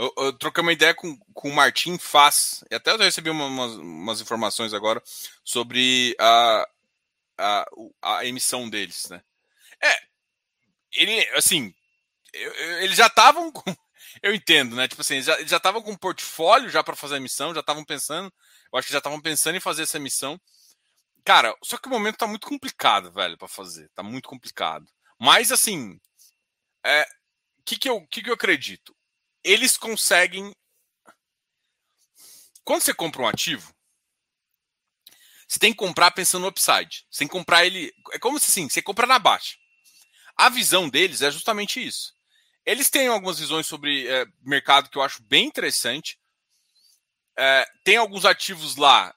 [0.00, 3.44] eu, eu, troquei uma ideia com, com o Martim Faz, e até eu recebi uma,
[3.44, 5.02] umas, umas, informações agora
[5.44, 6.66] sobre a,
[7.38, 7.66] a,
[8.00, 9.22] a, emissão deles, né?
[9.78, 10.09] É,
[10.94, 11.74] ele, assim,
[12.32, 13.62] eles já estavam com.
[14.22, 14.88] Eu entendo, né?
[14.88, 17.84] Tipo assim, eles já estavam com um portfólio já para fazer a emissão, já estavam
[17.84, 18.32] pensando.
[18.72, 20.40] Eu acho que já estavam pensando em fazer essa emissão.
[21.24, 23.88] Cara, só que o momento tá muito complicado, velho, para fazer.
[23.94, 24.86] Tá muito complicado.
[25.18, 25.98] Mas, assim,
[26.84, 27.06] é,
[27.64, 28.94] que, que, eu, que, que eu acredito?
[29.44, 30.54] eles conseguem.
[32.64, 33.74] Quando você compra um ativo,
[35.48, 37.06] você tem que comprar pensando no upside.
[37.10, 37.92] Que comprar ele.
[38.12, 39.56] É como se assim, você compra na baixa.
[40.40, 42.14] A visão deles é justamente isso.
[42.64, 46.18] Eles têm algumas visões sobre é, mercado que eu acho bem interessante.
[47.36, 49.14] É, tem alguns ativos lá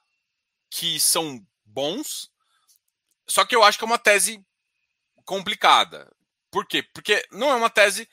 [0.68, 2.30] que são bons,
[3.26, 4.44] só que eu acho que é uma tese
[5.24, 6.14] complicada.
[6.50, 6.82] Por quê?
[6.82, 8.06] Porque não é uma tese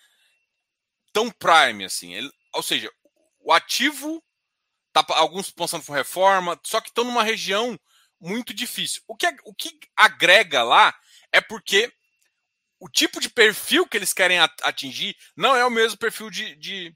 [1.12, 2.14] tão prime assim.
[2.14, 2.90] Ele, ou seja,
[3.42, 4.24] o ativo
[4.94, 7.78] tá alguns pensando por reforma, só que estão numa região
[8.22, 9.04] muito difícil.
[9.06, 10.98] O que, o que agrega lá
[11.30, 11.92] é porque
[12.82, 16.94] o tipo de perfil que eles querem atingir não é o mesmo perfil de, de,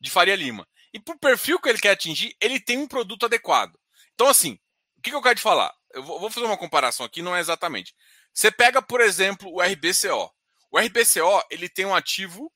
[0.00, 0.66] de Faria Lima.
[0.92, 3.78] E para o perfil que ele quer atingir, ele tem um produto adequado.
[4.14, 4.58] Então, assim,
[4.96, 5.72] o que, que eu quero te falar?
[5.94, 7.94] Eu vou, vou fazer uma comparação aqui, não é exatamente.
[8.34, 10.28] Você pega, por exemplo, o RBCO.
[10.70, 12.52] O RBCO ele tem um ativo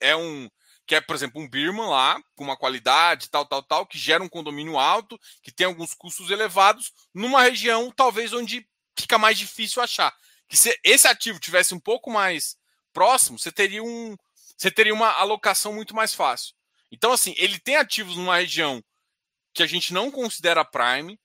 [0.00, 0.50] é um
[0.86, 4.22] que é, por exemplo, um Birman lá, com uma qualidade, tal, tal, tal, que gera
[4.22, 8.64] um condomínio alto, que tem alguns custos elevados, numa região talvez onde
[8.96, 10.16] fica mais difícil achar.
[10.48, 12.56] Que se esse ativo tivesse um pouco mais
[12.92, 14.16] próximo, você teria um,
[14.56, 16.54] você teria uma alocação muito mais fácil.
[16.90, 18.82] Então, assim, ele tem ativos numa região
[19.52, 21.18] que a gente não considera prime,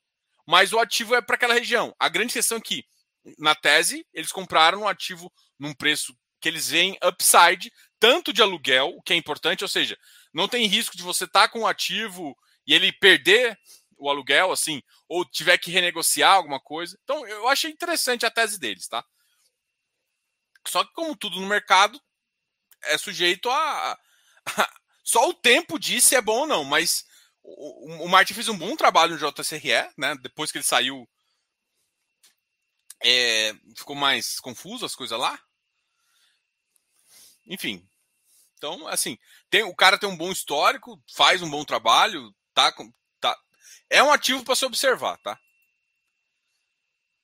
[0.47, 1.95] mas o ativo é para aquela região.
[1.99, 2.84] A grande questão é que,
[3.38, 8.89] na tese, eles compraram um ativo num preço que eles veem upside, tanto de aluguel,
[8.95, 9.97] o que é importante, ou seja,
[10.34, 13.57] não tem risco de você estar tá com um ativo e ele perder
[14.01, 16.97] o aluguel, assim, ou tiver que renegociar alguma coisa.
[17.03, 19.05] Então, eu achei interessante a tese deles, tá?
[20.67, 22.01] Só que, como tudo no mercado,
[22.85, 23.97] é sujeito a.
[25.05, 27.05] só o tempo diz se é bom ou não, mas
[27.43, 30.15] o, Martin fez um bom trabalho no JCRE, né?
[30.21, 31.07] Depois que ele saiu,
[33.03, 35.39] é, ficou mais confuso as coisas lá.
[37.45, 37.87] Enfim.
[38.57, 39.17] Então, assim,
[39.49, 42.71] tem, o cara tem um bom histórico, faz um bom trabalho, tá
[43.91, 45.38] é um ativo para se observar, tá?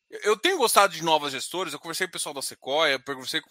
[0.09, 1.73] Eu tenho gostado de novas gestoras.
[1.73, 3.41] Eu conversei com o pessoal da Sequoia, conversei,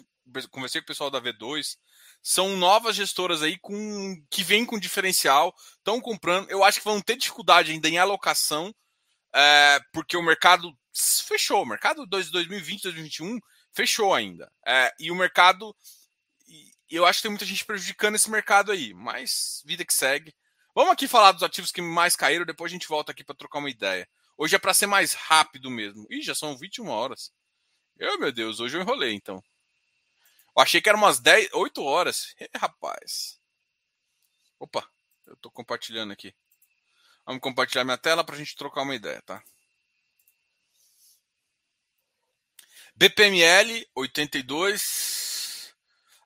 [0.50, 1.76] conversei com o pessoal da V2.
[2.22, 6.50] São novas gestoras aí com que vêm com diferencial, estão comprando.
[6.50, 8.74] Eu acho que vão ter dificuldade ainda em alocação,
[9.34, 10.72] é, porque o mercado
[11.26, 11.62] fechou.
[11.62, 13.38] O mercado 2020, 2021
[13.72, 14.50] fechou ainda.
[14.66, 15.74] É, e o mercado.
[16.88, 20.34] Eu acho que tem muita gente prejudicando esse mercado aí, mas vida que segue.
[20.76, 23.60] Vamos aqui falar dos ativos que mais caíram, depois a gente volta aqui para trocar
[23.60, 24.06] uma ideia.
[24.36, 26.06] Hoje é para ser mais rápido mesmo.
[26.10, 27.32] Ih, já são 21 horas.
[27.98, 29.42] Eu, meu Deus, hoje eu enrolei então.
[30.54, 32.34] Eu achei que era umas 10, 8 horas.
[32.54, 33.40] rapaz.
[34.60, 34.86] Opa,
[35.26, 36.34] eu tô compartilhando aqui.
[37.24, 39.42] Vamos compartilhar minha tela para a gente trocar uma ideia, tá?
[42.94, 45.74] BPML 82,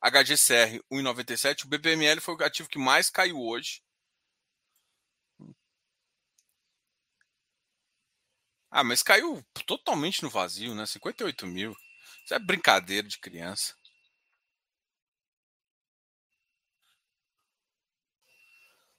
[0.02, 1.66] HGCR 1,97.
[1.66, 3.80] O BPML foi o ativo que mais caiu hoje.
[8.70, 10.86] Ah, mas caiu totalmente no vazio, né?
[10.86, 11.76] 58 mil.
[12.24, 13.74] Isso é brincadeira de criança.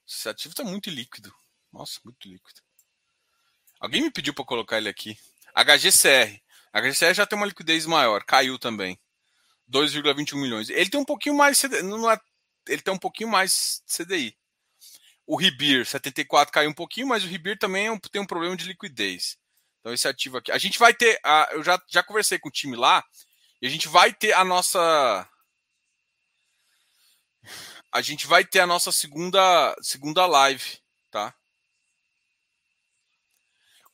[0.08, 1.34] Esse ativo está muito líquido.
[1.72, 2.62] Nossa, muito líquido.
[3.80, 5.18] Alguém me pediu para colocar ele aqui.
[5.56, 6.42] HGCR.
[6.74, 8.24] HGCR já tem uma liquidez maior.
[8.26, 9.00] Caiu também.
[9.70, 10.70] 2,21 milhões.
[10.70, 11.64] Ele tem um pouquinho mais.
[11.84, 12.20] Não é,
[12.68, 14.38] ele tem um pouquinho mais CDI.
[15.26, 18.66] O Ribir 74 caiu um pouquinho, mas o Ribir também é tem um problema de
[18.66, 19.38] liquidez.
[19.82, 20.52] Então, esse ativo aqui.
[20.52, 21.20] A gente vai ter.
[21.24, 23.04] A, eu já, já conversei com o time lá.
[23.62, 25.28] E a gente vai ter a nossa.
[27.92, 31.36] A gente vai ter a nossa segunda, segunda live, tá?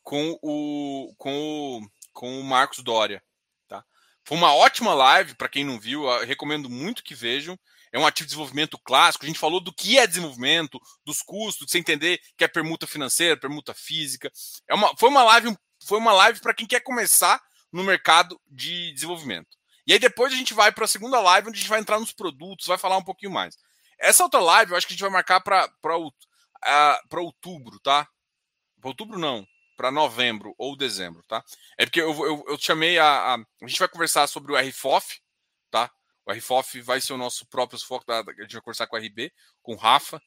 [0.04, 3.24] Com o, com o, com o Marcos Dória.
[3.68, 3.84] Tá?
[4.24, 7.58] Foi uma ótima live, para quem não viu, recomendo muito que vejam.
[7.92, 9.26] É um ativo de desenvolvimento clássico.
[9.26, 12.86] A gente falou do que é desenvolvimento, dos custos, de você entender que é permuta
[12.86, 14.32] financeira, permuta física.
[14.70, 18.94] É uma, foi uma live foi uma live para quem quer começar no mercado de
[18.94, 19.58] desenvolvimento.
[19.86, 22.00] E aí depois a gente vai para a segunda live, onde a gente vai entrar
[22.00, 23.58] nos produtos, vai falar um pouquinho mais.
[24.00, 28.08] Essa outra live eu acho que a gente vai marcar para uh, outubro, tá?
[28.80, 31.44] Pra outubro não, para novembro ou dezembro, tá?
[31.78, 33.68] É porque eu, eu, eu chamei a, a, a.
[33.68, 35.20] gente vai conversar sobre o RFOF,
[35.72, 35.90] tá?
[36.26, 39.00] O RFOF vai ser o nosso próprio foco, da, a gente vai conversar com o
[39.00, 40.22] RB, com o Rafa.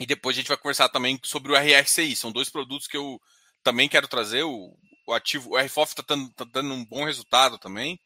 [0.00, 2.16] E depois a gente vai conversar também sobre o RRCI.
[2.16, 3.20] São dois produtos que eu
[3.62, 5.50] também quero trazer o, o ativo.
[5.50, 7.98] O RFOF está dando, tá dando um bom resultado também.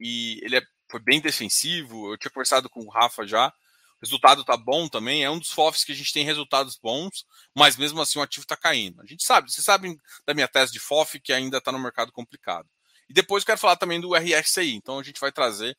[0.00, 2.12] E ele é, foi bem defensivo.
[2.12, 3.48] Eu tinha conversado com o Rafa já.
[3.48, 3.52] O
[4.02, 5.24] resultado está bom também.
[5.24, 8.44] É um dos FOFs que a gente tem resultados bons, mas mesmo assim o ativo
[8.44, 9.00] está caindo.
[9.02, 12.12] A gente sabe, vocês sabem da minha tese de FOF que ainda está no mercado
[12.12, 12.68] complicado.
[13.08, 14.74] E depois eu quero falar também do RSCI.
[14.74, 15.76] Então a gente vai trazer.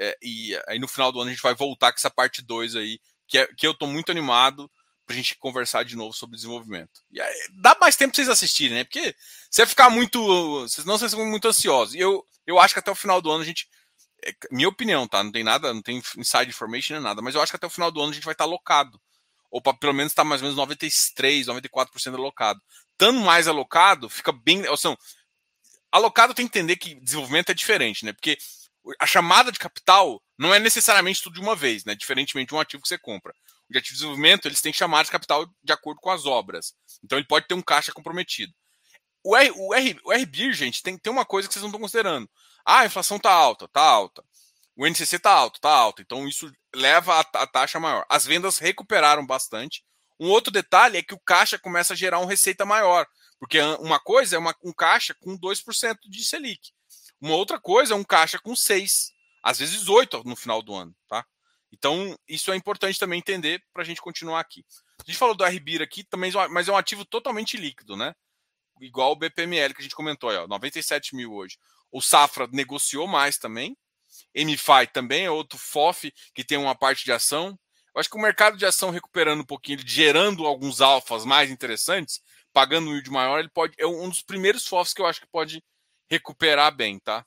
[0.00, 2.76] É, e aí no final do ano a gente vai voltar com essa parte 2
[2.76, 4.70] aí, que, é, que eu estou muito animado
[5.08, 7.00] pra gente conversar de novo sobre desenvolvimento.
[7.10, 8.84] E aí, dá mais tempo pra vocês assistirem, né?
[8.84, 9.16] Porque
[9.50, 10.68] você ficar muito.
[10.68, 11.94] Senão vocês vão muito ansiosos.
[11.94, 13.66] E eu, eu acho que até o final do ano a gente.
[14.22, 15.24] É, minha opinião, tá?
[15.24, 17.70] Não tem nada, não tem inside information nem nada, mas eu acho que até o
[17.70, 19.00] final do ano a gente vai estar tá alocado.
[19.50, 22.60] Ou pra, pelo menos estar tá mais ou menos 93, 94% alocado.
[22.92, 24.68] Estando mais alocado, fica bem.
[24.68, 24.94] Ou seja,
[25.90, 28.12] alocado tem que entender que desenvolvimento é diferente, né?
[28.12, 28.36] Porque
[29.00, 31.94] a chamada de capital não é necessariamente tudo de uma vez, né?
[31.94, 33.34] Diferentemente de um ativo que você compra
[33.70, 36.74] de ativo de desenvolvimento, eles têm chamada de capital de acordo com as obras.
[37.04, 38.52] Então ele pode ter um caixa comprometido.
[39.22, 41.80] O, R, o, R, o RBIR, gente, tem, tem uma coisa que vocês não estão
[41.80, 42.28] considerando.
[42.64, 44.24] Ah, a inflação está alta, está alta.
[44.76, 46.00] O NCC está alto, está alto.
[46.00, 48.06] Então isso leva a, a taxa maior.
[48.08, 49.84] As vendas recuperaram bastante.
[50.20, 53.06] Um outro detalhe é que o caixa começa a gerar uma receita maior.
[53.38, 56.72] Porque uma coisa é uma, um caixa com 2% de Selic.
[57.20, 59.10] Uma outra coisa é um caixa com 6%,
[59.42, 60.94] às vezes 8% no final do ano.
[61.08, 61.24] Tá?
[61.72, 64.64] Então, isso é importante também entender para a gente continuar aqui.
[65.00, 68.14] A gente falou do RBIR aqui, também, mas é um ativo totalmente líquido, né?
[68.80, 71.58] Igual o BPML que a gente comentou, aí, ó, 97 mil hoje.
[71.90, 73.76] O Safra negociou mais também.
[74.34, 77.58] MFI também é outro FOF que tem uma parte de ação.
[77.94, 82.20] Eu acho que o mercado de ação recuperando um pouquinho, gerando alguns alfas mais interessantes,
[82.52, 85.26] pagando um yield maior, ele pode é um dos primeiros FOFs que eu acho que
[85.26, 85.62] pode
[86.10, 87.24] recuperar bem, tá?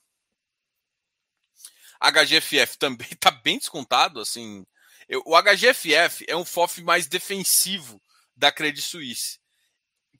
[2.10, 4.20] HGFF também está bem descontado.
[4.20, 4.64] assim.
[5.08, 8.00] Eu, o HGFF é um FOF mais defensivo
[8.36, 9.38] da Credit Suisse.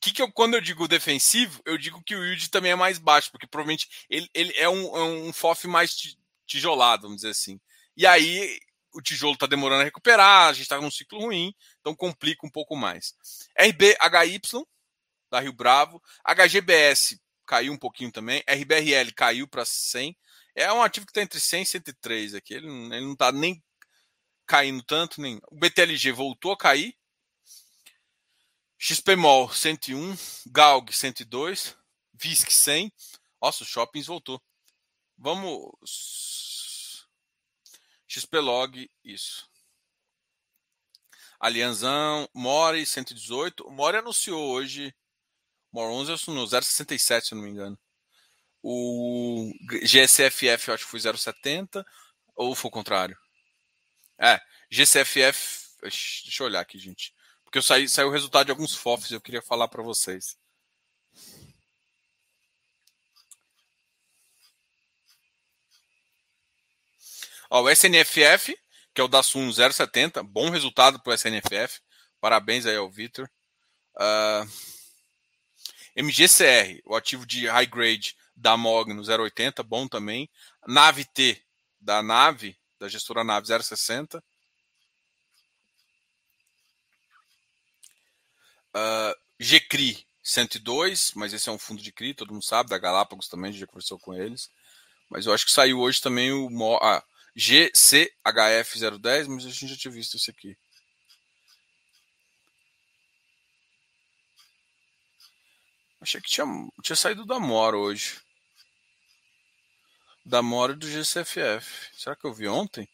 [0.01, 2.99] Que que eu, quando eu digo defensivo, eu digo que o yield também é mais
[2.99, 5.95] baixo, porque provavelmente ele, ele é, um, é um FOF mais
[6.47, 7.61] tijolado, vamos dizer assim.
[7.97, 8.59] E aí
[8.93, 12.51] o tijolo está demorando a recuperar, a gente está num ciclo ruim, então complica um
[12.51, 13.15] pouco mais.
[13.59, 14.41] RBHY,
[15.31, 20.17] da Rio Bravo, HGBS caiu um pouquinho também, RBRL caiu para 100,
[20.55, 23.63] é um ativo que está entre 100 e 103 aqui, ele, ele não está nem
[24.47, 25.41] caindo tanto, nem.
[25.51, 26.97] O BTLG voltou a cair.
[28.79, 31.77] XPMOL 101, GALG 102,
[32.15, 32.93] VISC 100.
[33.41, 34.43] Nossa, os shoppings voltou.
[35.17, 37.07] Vamos.
[38.09, 39.49] XPlog, isso.
[41.41, 43.67] Alianzão, More 118.
[43.67, 44.95] O More anunciou hoje.
[45.73, 47.79] More 11 anunciou 0,67, se não me engano.
[48.63, 51.85] O GSFF, eu acho que foi 0,70.
[52.37, 53.17] Ou foi o contrário?
[54.19, 55.63] É, GCFF.
[55.83, 57.13] Deixa eu olhar aqui, gente.
[57.43, 60.39] Porque eu saí, saiu o resultado de alguns FOFs eu queria falar para vocês.
[67.51, 68.57] Ó, o SNFF,
[68.95, 71.81] que é o da Sun 070, bom resultado para o SNFF.
[72.21, 73.27] Parabéns aí ao Vitor.
[73.97, 74.47] Uh, ah,
[75.95, 80.29] MGCR, o ativo de high grade da MOG no 080, bom também.
[80.67, 81.43] Nave T,
[81.81, 84.23] da Nave, da gestora Nave 060.
[88.75, 93.29] Uh, GCRI 102, mas esse é um fundo de CRI, todo mundo sabe, da Galápagos
[93.29, 94.51] também, a gente já conversou com eles.
[95.11, 97.05] Mas eu acho que saiu hoje também o ah,
[97.37, 100.57] GCHF010, mas a gente já tinha visto esse aqui.
[106.03, 106.47] Achei que tinha,
[106.83, 108.21] tinha saído da Mora hoje
[110.25, 111.91] da Mora do GCFF.
[111.95, 112.89] Será que eu vi ontem?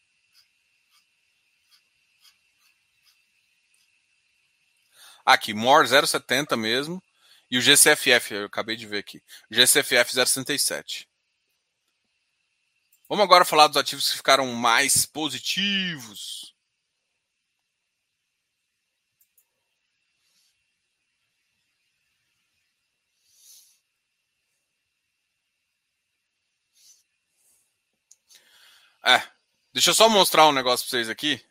[5.25, 7.01] Aqui, MOR 070 mesmo.
[7.51, 9.21] E o GCFF, eu acabei de ver aqui.
[9.49, 11.07] GCFF 067.
[13.07, 16.53] Vamos agora falar dos ativos que ficaram mais positivos.
[29.09, 29.23] É.
[29.73, 31.43] Deixa eu só mostrar um negócio para vocês aqui.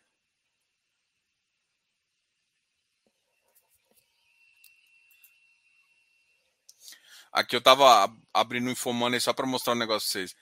[7.33, 10.35] Aqui eu tava abrindo um Infomoney só para mostrar um negócio para vocês.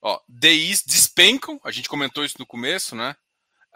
[0.00, 3.14] Ó, DIs despencam, a gente comentou isso no começo, né?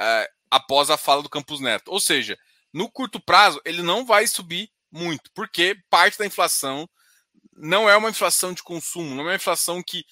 [0.00, 1.88] É, após a fala do Campos Neto.
[1.88, 2.38] Ou seja,
[2.72, 6.88] no curto prazo, ele não vai subir muito, porque parte da inflação
[7.52, 10.06] não é uma inflação de consumo, não é uma inflação que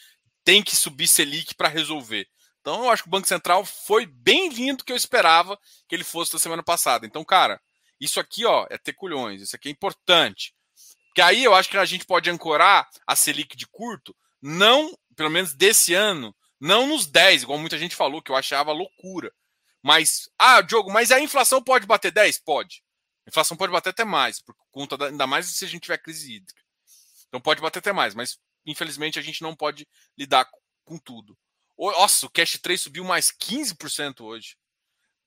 [0.44, 2.29] tem que subir Selic para resolver.
[2.61, 6.05] Então, eu acho que o Banco Central foi bem vindo que eu esperava que ele
[6.05, 7.07] fosse da semana passada.
[7.07, 7.61] Então, cara,
[8.01, 10.55] isso aqui ó, é ter culhões, isso aqui é importante.
[11.07, 15.31] Porque aí eu acho que a gente pode ancorar a Selic de curto, não, pelo
[15.31, 19.33] menos desse ano, não nos 10, igual muita gente falou, que eu achava loucura.
[19.83, 22.38] Mas, ah, Diogo, mas a inflação pode bater 10?
[22.40, 22.83] Pode.
[23.27, 25.99] A inflação pode bater até mais, por conta da, ainda mais se a gente tiver
[25.99, 26.62] crise hídrica.
[27.29, 30.49] Então pode bater até mais, mas infelizmente a gente não pode lidar
[30.85, 31.37] com tudo.
[31.81, 34.57] Nossa, o Cash 3 subiu mais 15% hoje.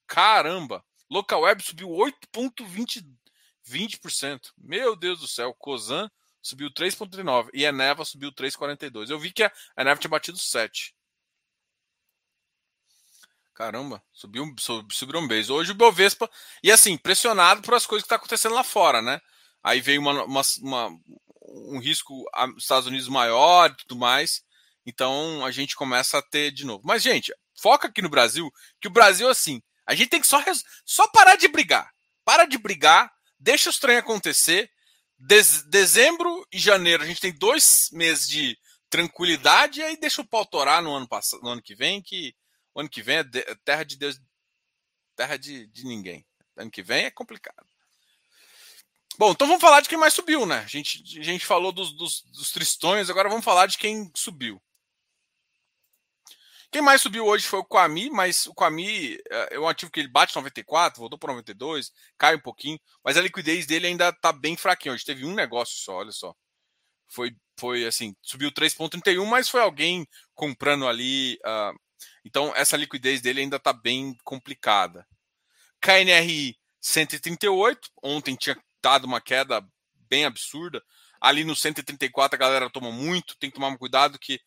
[0.05, 0.85] Caramba!
[1.09, 4.53] Local Web subiu 8,20%.
[4.57, 5.53] Meu Deus do céu.
[5.55, 6.09] Cosan
[6.41, 7.49] subiu 3,39%.
[7.53, 9.09] E a Eneva subiu 3,42%.
[9.09, 10.93] Eu vi que a Eneva tinha batido 7%.
[13.53, 14.53] Caramba, subiu,
[14.89, 15.53] subiu um beijo.
[15.53, 16.27] Hoje o Bovespa,
[16.63, 19.21] e assim, pressionado por as coisas que estão tá acontecendo lá fora, né?
[19.63, 20.99] Aí veio uma, uma, uma,
[21.41, 22.25] um risco
[22.57, 24.43] Estados Unidos maior e tudo mais.
[24.85, 26.83] Então a gente começa a ter de novo.
[26.85, 30.43] Mas, gente, foca aqui no Brasil, que o Brasil, assim, a gente tem que só,
[30.85, 31.91] só parar de brigar.
[32.25, 34.69] Para de brigar, deixa os trem acontecer.
[35.17, 38.57] dezembro e janeiro a gente tem dois meses de
[38.89, 41.07] tranquilidade e aí deixa o pau torar no ano,
[41.41, 42.35] no ano que vem, que
[42.73, 44.19] o ano que vem é, de, é terra de Deus,
[45.15, 46.25] terra de, de ninguém.
[46.55, 47.65] Ano que vem é complicado.
[49.17, 50.59] Bom, então vamos falar de quem mais subiu, né?
[50.59, 54.61] A gente, a gente falou dos, dos, dos tristões, agora vamos falar de quem subiu.
[56.73, 59.99] Quem mais subiu hoje foi o Quami, mas o Quami é, é um ativo que
[59.99, 64.33] ele bate 94, voltou para 92, cai um pouquinho, mas a liquidez dele ainda está
[64.33, 64.91] bem fraquinha.
[64.91, 66.33] Hoje teve um negócio só, olha só.
[67.07, 71.37] Foi, foi assim, subiu 3,31, mas foi alguém comprando ali.
[71.45, 71.79] Uh,
[72.25, 75.05] então essa liquidez dele ainda está bem complicada.
[75.79, 79.63] KNRI 138, ontem tinha dado uma queda
[80.09, 80.81] bem absurda.
[81.21, 84.41] Ali no 134 a galera toma muito, tem que tomar cuidado que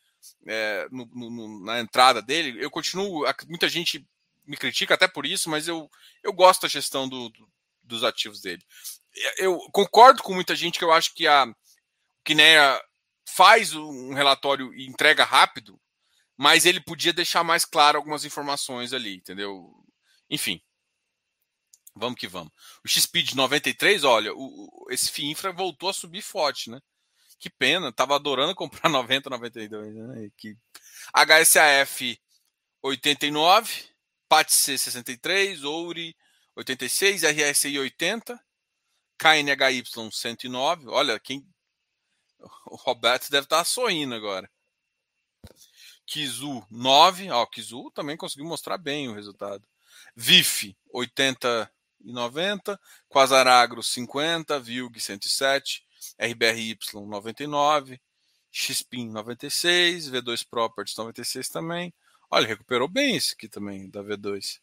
[0.47, 2.63] é, no, no, na entrada dele.
[2.63, 3.25] Eu continuo.
[3.49, 4.07] Muita gente
[4.47, 5.91] me critica até por isso, mas eu,
[6.23, 7.49] eu gosto da gestão do, do,
[7.83, 8.63] dos ativos dele.
[9.39, 11.47] Eu concordo com muita gente que eu acho que a
[12.25, 12.81] Kinea
[13.29, 15.81] faz um relatório e entrega rápido,
[16.37, 19.73] mas ele podia deixar mais claro algumas informações ali, entendeu?
[20.31, 20.61] Enfim.
[21.95, 22.53] Vamos que vamos.
[22.85, 26.79] O XP de 93, olha, o, esse FII Infra voltou a subir forte, né?
[27.39, 30.31] Que pena, tava adorando comprar 90, 92, né?
[30.37, 30.57] Que
[31.15, 32.19] HSAF
[32.83, 33.85] 89,
[34.29, 36.17] PATC 63, Ouri
[36.57, 38.41] 86, RSI 80,
[39.19, 39.83] KNHY
[40.13, 40.89] 109.
[40.89, 41.47] Olha, quem
[42.67, 44.51] o Roberto deve estar sorrindo agora.
[46.07, 49.67] Kizu 9, ó, Kizu também conseguiu mostrar bem o resultado.
[50.15, 51.71] VIF 80
[52.05, 55.86] e 90, Quasaragro 50, Vilg 107,
[56.19, 58.01] RBRY 99,
[58.51, 61.93] XPIN 96, V2 Properties 96 também.
[62.31, 64.61] Olha, recuperou bem esse aqui também da V2.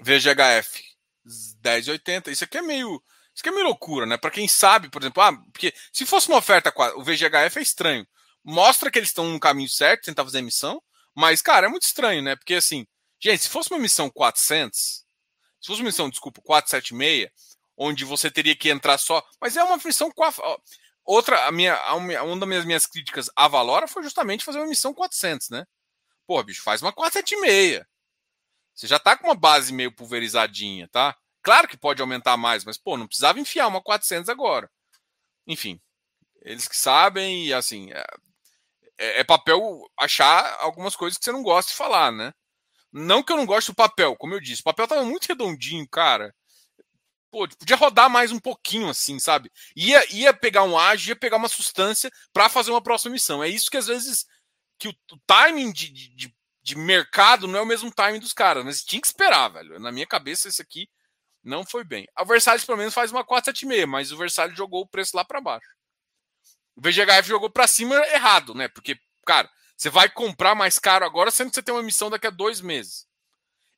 [0.00, 0.82] VGHF
[1.24, 3.02] 1080, isso aqui é meio
[3.34, 4.18] isso aqui é meio loucura, né?
[4.18, 8.06] Para quem sabe, por exemplo, ah, porque se fosse uma oferta, o VGHF é estranho.
[8.44, 10.82] Mostra que eles estão no caminho certo, tentar fazer a missão,
[11.14, 12.36] mas, cara, é muito estranho, né?
[12.36, 12.86] Porque, assim,
[13.18, 17.30] gente, se fosse uma missão 400, se fosse uma missão, desculpa, 476,
[17.76, 19.24] onde você teria que entrar só.
[19.40, 20.32] Mas é uma missão com a.
[21.04, 24.94] Outra, a minha, uma das minhas, minhas críticas à Valora foi justamente fazer uma missão
[24.94, 25.64] 400, né?
[26.26, 27.84] Pô, bicho, faz uma 476.
[28.74, 31.16] Você já tá com uma base meio pulverizadinha, tá?
[31.42, 34.70] Claro que pode aumentar mais, mas, pô, não precisava enfiar uma 400 agora.
[35.46, 35.80] Enfim,
[36.42, 38.04] eles que sabem e, assim, é,
[38.98, 39.60] é, é papel
[39.98, 42.32] achar algumas coisas que você não gosta de falar, né?
[42.92, 45.88] Não que eu não goste do papel, como eu disse, o papel tava muito redondinho,
[45.88, 46.34] cara.
[47.32, 49.50] Pô, podia rodar mais um pouquinho assim, sabe?
[49.74, 53.42] Ia, ia pegar um ágio, ia pegar uma substância para fazer uma próxima missão.
[53.42, 54.26] É isso que às vezes
[54.78, 58.62] que o, o timing de, de, de, mercado não é o mesmo timing dos caras,
[58.62, 59.80] mas tinha que esperar, velho.
[59.80, 60.86] Na minha cabeça, esse aqui
[61.42, 62.06] não foi bem.
[62.14, 65.40] A Versalhes, pelo menos, faz uma 476, mas o Versalhes jogou o preço lá para
[65.40, 65.68] baixo.
[66.76, 68.68] O VGHF jogou para cima errado, né?
[68.68, 72.26] Porque, cara, você vai comprar mais caro agora, sendo que você tem uma emissão daqui
[72.26, 73.06] a dois meses.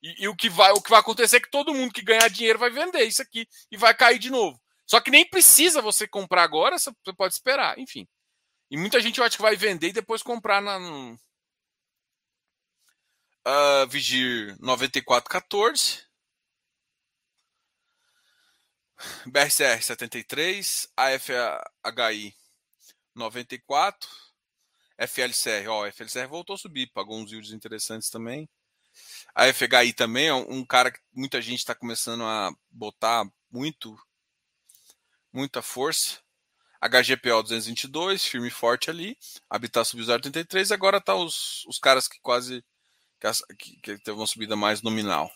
[0.05, 2.29] E, e, o, que vai, o que vai acontecer é que todo mundo que ganhar
[2.29, 4.61] dinheiro vai vender isso aqui e vai cair de novo.
[4.87, 7.79] Só que nem precisa você comprar agora, você pode esperar.
[7.79, 8.07] Enfim.
[8.71, 10.79] E muita gente eu acho que vai vender e depois comprar na.
[10.79, 11.15] No...
[13.47, 16.05] Uh, Vigir 9414.
[19.25, 20.87] BRCR 73.
[20.99, 22.37] AFHI
[23.15, 24.11] 94.
[24.99, 28.49] FLCR, ó, FLCR voltou a subir, pagou uns yields interessantes também.
[29.35, 33.97] A FHI também é um cara que muita gente está começando a botar muito,
[35.33, 36.23] muita força.
[36.81, 39.17] HGPO 222, firme e forte ali.
[39.49, 40.71] Habitat subiu 0,83.
[40.73, 42.63] Agora tá os, os caras que quase
[43.59, 45.31] que, que teve uma subida mais nominal.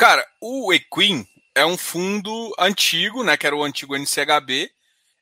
[0.00, 3.36] Cara, o Equin é um fundo antigo, né?
[3.36, 4.72] Que era o antigo NCHB.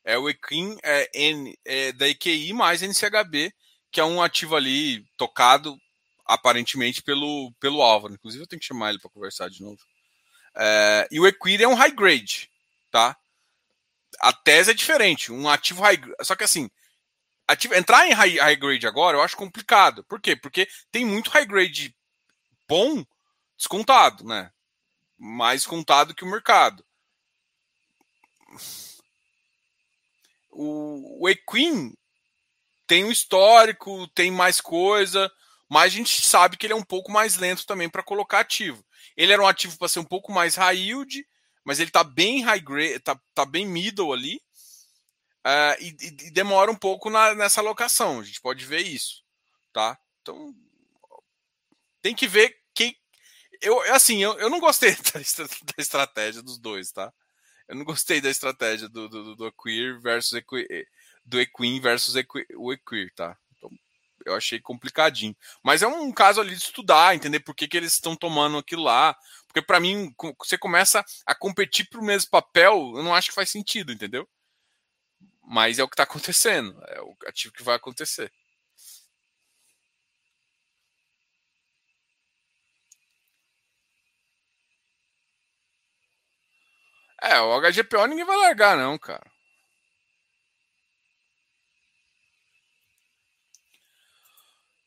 [0.05, 3.53] É o Equin é, N, é da EQI mais NCHB,
[3.91, 5.77] que é um ativo ali tocado
[6.25, 8.13] aparentemente pelo, pelo Álvaro.
[8.13, 9.81] Inclusive, eu tenho que chamar ele para conversar de novo.
[10.55, 12.49] É, e o Equid é um high grade,
[12.89, 13.17] tá?
[14.21, 16.71] A tese é diferente, um ativo high Só que assim,
[17.45, 20.05] ativo, entrar em high, high grade agora eu acho complicado.
[20.05, 20.37] Por quê?
[20.37, 21.93] Porque tem muito high grade
[22.65, 23.05] bom
[23.57, 24.49] descontado, né?
[25.19, 26.85] Mais contado que o mercado.
[30.49, 31.93] O, o Equin
[32.87, 35.31] tem um histórico, tem mais coisa,
[35.67, 38.83] mas a gente sabe que ele é um pouco mais lento também para colocar ativo.
[39.15, 41.27] Ele era um ativo para ser um pouco mais high yield,
[41.63, 44.41] mas ele está bem high grade, tá, tá bem middle ali.
[45.45, 48.19] Uh, e, e, demora um pouco na, nessa alocação.
[48.19, 49.23] A gente pode ver isso,
[49.71, 49.97] tá?
[50.21, 50.53] Então
[52.01, 52.58] tem que ver
[53.61, 57.11] eu, assim, eu, eu não gostei da, da, estratégia dos dois, tá?
[57.67, 60.87] Eu não gostei da estratégia do, do, do Equir versus Equi,
[61.23, 63.37] do Equin versus Equi, o Equir, tá?
[63.55, 63.69] Então,
[64.25, 65.35] eu achei complicadinho.
[65.63, 68.83] Mas é um caso ali de estudar, entender por que, que eles estão tomando aquilo
[68.83, 69.15] lá.
[69.45, 73.49] Porque para mim, você começa a competir pro mesmo papel, eu não acho que faz
[73.49, 74.27] sentido, entendeu?
[75.43, 78.31] Mas é o que está acontecendo, é o ativo que vai acontecer.
[87.21, 89.29] É, o HGPO ninguém vai largar, não, cara.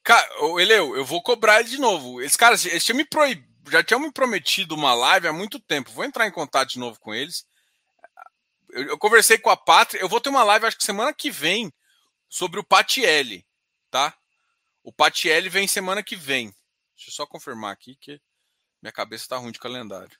[0.02, 0.28] Cara,
[0.60, 2.20] Eleu, eu vou cobrar ele de novo.
[2.20, 3.44] Esses caras, eles tinham me proib...
[3.70, 5.92] já tinham me prometido uma live há muito tempo.
[5.92, 7.46] Vou entrar em contato de novo com eles.
[8.70, 10.00] Eu, eu conversei com a Pátria.
[10.00, 11.72] Eu vou ter uma live, acho que semana que vem,
[12.28, 13.46] sobre o Patielli,
[13.90, 14.16] tá?
[14.82, 16.46] O Patielli vem semana que vem.
[16.96, 18.20] Deixa eu só confirmar aqui que
[18.82, 20.18] minha cabeça tá ruim de calendário.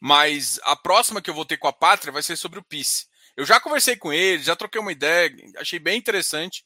[0.00, 3.08] Mas a próxima que eu vou ter com a Pátria vai ser sobre o PIS.
[3.36, 6.64] Eu já conversei com ele, já troquei uma ideia, achei bem interessante.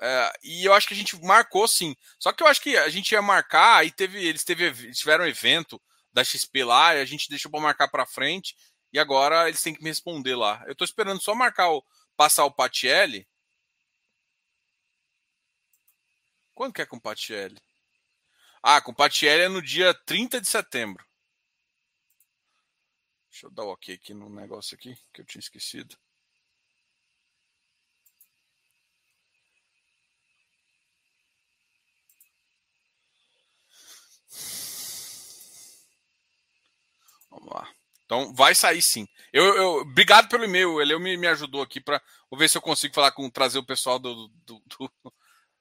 [0.00, 1.96] É, e eu acho que a gente marcou sim.
[2.18, 5.28] Só que eu acho que a gente ia marcar, aí teve, eles teve, tiveram um
[5.28, 5.80] evento
[6.12, 8.56] da XP lá, e a gente deixou para marcar para frente,
[8.92, 10.62] e agora eles têm que me responder lá.
[10.66, 11.84] Eu estou esperando só marcar o
[12.16, 13.26] passar o Patielli.
[16.54, 17.58] Quando que é com o Patielli?
[18.62, 21.04] Ah, com o Patielli é no dia 30 de setembro.
[23.30, 25.96] Deixa eu dar o ok aqui no negócio aqui, que eu tinha esquecido.
[37.30, 37.68] Vamos lá.
[38.04, 39.06] Então vai sair sim.
[39.32, 40.80] Eu, eu obrigado pelo e-mail.
[40.80, 42.02] Ele me, me ajudou aqui para
[42.36, 44.92] ver se eu consigo falar com trazer o pessoal do, do, do,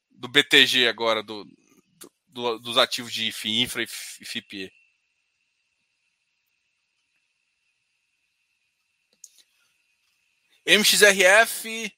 [0.10, 1.46] do BTG agora do,
[2.28, 4.72] do, dos ativos de infra e FIPE.
[10.70, 11.92] MXRF,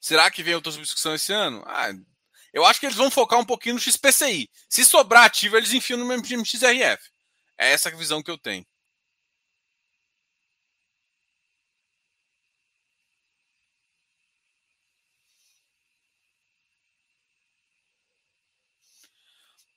[0.00, 1.62] será que vem outra subscrição esse ano?
[1.66, 1.92] Ah,
[2.52, 4.48] eu acho que eles vão focar um pouquinho no XPCI.
[4.68, 7.10] Se sobrar ativo, eles enfiam no MXRF.
[7.58, 8.66] É essa a visão que eu tenho.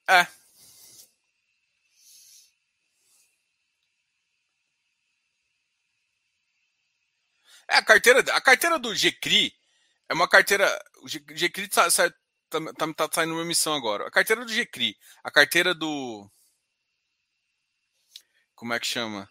[0.08, 0.26] É,
[7.70, 9.54] É, a carteira, a carteira do GCRI
[10.10, 10.68] é uma carteira.
[11.04, 14.08] O GCRI tá, tá, tá, tá saindo uma emissão agora.
[14.08, 16.30] A carteira do GCRI, a carteira do.
[18.56, 19.30] Como é que chama?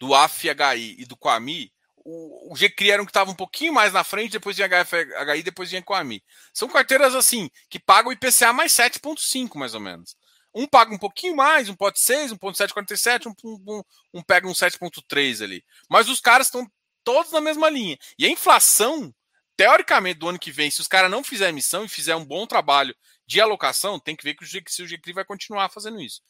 [0.00, 3.92] Do AFHI e do Quami, o, o GCRI era um que estava um pouquinho mais
[3.92, 6.22] na frente, depois vinha HFHI, depois vinha Quami.
[6.52, 10.16] São carteiras assim, que pagam IPCA mais 7,5 mais ou menos.
[10.54, 13.82] Um paga um pouquinho mais, um pode 6, um ponto 7,47, um, um,
[14.14, 15.64] um pega um 7,3 ali.
[15.90, 16.70] Mas os caras estão
[17.04, 17.98] todos na mesma linha.
[18.18, 19.14] E a inflação,
[19.56, 22.46] teoricamente, do ano que vem, se os caras não fizerem emissão e fizer um bom
[22.46, 22.94] trabalho
[23.26, 26.22] de alocação, tem que ver que o GCRI vai continuar fazendo isso.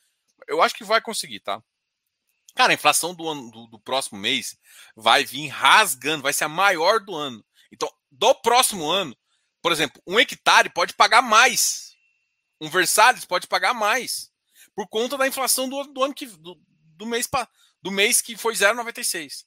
[0.49, 1.63] Eu acho que vai conseguir, tá?
[2.55, 4.57] Cara, a inflação do, ano, do, do próximo mês
[4.95, 7.45] vai vir rasgando, vai ser a maior do ano.
[7.73, 9.17] Então, do próximo ano,
[9.61, 11.97] por exemplo, um hectare pode pagar mais.
[12.61, 14.31] Um Versalhes pode pagar mais.
[14.75, 16.27] Por conta da inflação do, do ano que.
[16.27, 16.61] Do,
[16.97, 17.29] do mês,
[17.83, 19.45] do mês que foi 0,96.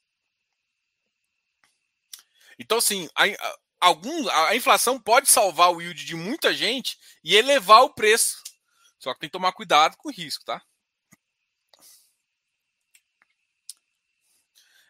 [2.58, 7.36] Então, assim, a, a, algum, a inflação pode salvar o yield de muita gente e
[7.36, 8.42] elevar o preço.
[8.98, 10.62] Só que tem que tomar cuidado com o risco, tá?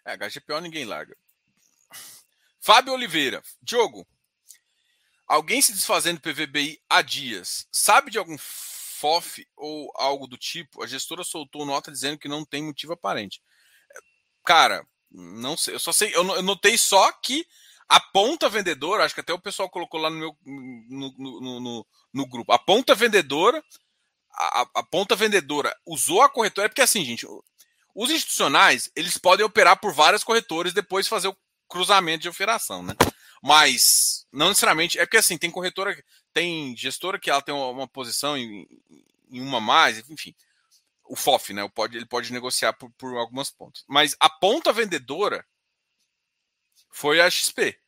[0.04, 1.14] É, HGPO ninguém larga.
[2.58, 3.42] Fábio Oliveira.
[3.62, 4.06] Diogo,
[5.26, 7.68] alguém se desfazendo do PVBI há dias.
[7.70, 10.82] Sabe de algum FOF ou algo do tipo?
[10.82, 13.42] A gestora soltou nota dizendo que não tem motivo aparente.
[14.44, 17.46] Cara, não sei, eu só sei, eu, notei só que
[17.88, 21.86] a ponta vendedora, acho que até o pessoal colocou lá no meu no, no, no,
[22.12, 23.62] no grupo, a ponta vendedora,
[24.32, 27.26] a, a, ponta vendedora usou a corretora, é porque assim, gente,
[27.94, 31.36] os institucionais, eles podem operar por várias corretoras depois fazer o
[31.66, 32.94] cruzamento de operação, né?
[33.42, 35.96] Mas não necessariamente, é porque assim, tem corretora,
[36.34, 38.68] tem gestora que ela tem uma, uma posição em,
[39.30, 40.34] em uma mais, enfim
[41.08, 41.68] o FOF, né?
[41.92, 43.84] Ele pode negociar por, por algumas pontas.
[43.88, 45.44] Mas a ponta vendedora
[46.90, 47.78] foi a XP.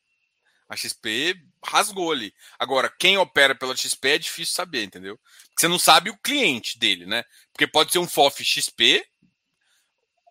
[0.67, 2.33] A XP rasgou ali.
[2.57, 5.19] Agora, quem opera pela XP é difícil saber, entendeu?
[5.49, 7.23] Porque você não sabe o cliente dele, né?
[7.51, 9.05] Porque pode ser um FOF XP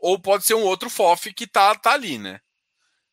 [0.01, 2.41] ou pode ser um outro FOF que tá, tá ali, né?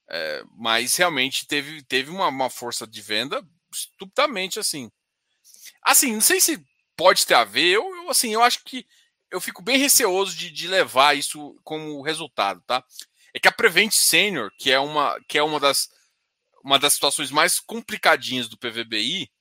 [0.09, 4.89] É, mas realmente teve, teve uma, uma força de venda estupidamente assim.
[5.83, 6.65] Assim, não sei se
[6.95, 8.87] pode ter a ver, eu, eu assim, eu acho que
[9.31, 12.83] eu fico bem receoso de, de levar isso como resultado, tá?
[13.33, 15.89] É que a Prevent Senior, que é uma, que é uma das
[16.63, 19.31] uma das situações mais complicadinhas do PVBI,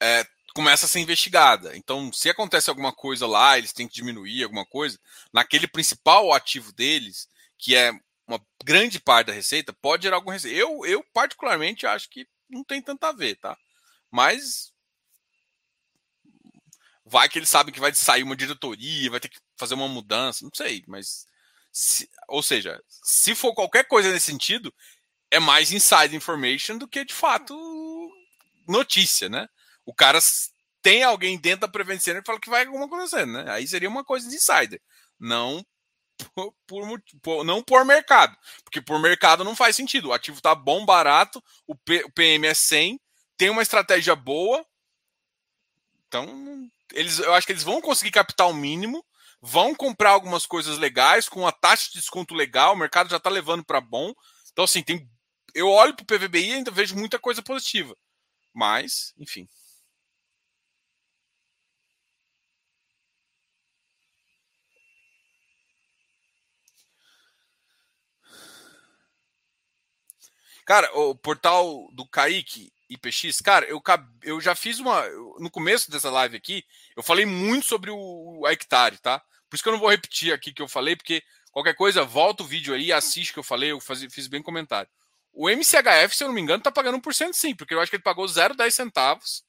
[0.00, 0.24] é,
[0.54, 1.76] começa a ser investigada.
[1.76, 4.98] Então, se acontece alguma coisa lá, eles têm que diminuir alguma coisa,
[5.32, 7.28] naquele principal ativo deles,
[7.58, 7.90] que é
[8.26, 10.56] uma grande parte da receita, pode gerar algum receita.
[10.56, 13.58] Eu, eu particularmente acho que não tem tanto a ver, tá?
[14.10, 14.72] Mas
[17.04, 20.44] vai que eles sabem que vai sair uma diretoria, vai ter que fazer uma mudança,
[20.44, 21.26] não sei, mas.
[21.76, 24.72] Se, ou seja, se for qualquer coisa nesse sentido,
[25.30, 27.54] é mais inside information do que de fato
[28.68, 29.48] notícia, né?
[29.84, 30.20] O cara
[30.80, 33.44] tem alguém dentro da Prevent Center que fala que vai alguma coisa, né?
[33.50, 34.80] Aí seria uma coisa de insider,
[35.18, 35.64] não
[36.34, 40.08] por, por, por, não por mercado, porque por mercado não faz sentido.
[40.08, 43.00] O ativo tá bom, barato, o, P, o PM é 100,
[43.36, 44.64] tem uma estratégia boa,
[46.06, 49.04] então eles, eu acho que eles vão conseguir capital mínimo,
[49.40, 53.30] vão comprar algumas coisas legais com a taxa de desconto legal, o mercado já está
[53.30, 54.12] levando para bom.
[54.52, 55.08] Então assim, tem
[55.54, 57.96] eu olho para o PVBI e ainda vejo muita coisa positiva.
[58.54, 59.48] Mas, enfim.
[70.64, 73.82] Cara, o portal do Kaique IPX, cara, eu,
[74.22, 75.06] eu já fiz uma.
[75.38, 76.64] No começo dessa live aqui,
[76.96, 79.20] eu falei muito sobre o, o hectare, tá?
[79.48, 82.42] Por isso que eu não vou repetir aqui que eu falei, porque qualquer coisa, volta
[82.42, 84.90] o vídeo aí, assiste que eu falei, eu faz, fiz bem comentário.
[85.32, 87.96] O MCHF, se eu não me engano, tá pagando 1% sim, porque eu acho que
[87.96, 89.44] ele pagou 0,10 centavos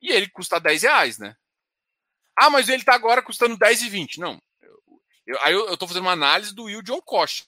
[0.00, 1.36] e ele custa 10 reais, né?
[2.36, 4.18] Ah, mas ele tá agora custando 10,20.
[4.18, 4.40] Não.
[5.26, 7.46] Eu, aí eu, eu tô fazendo uma análise do yield on cost.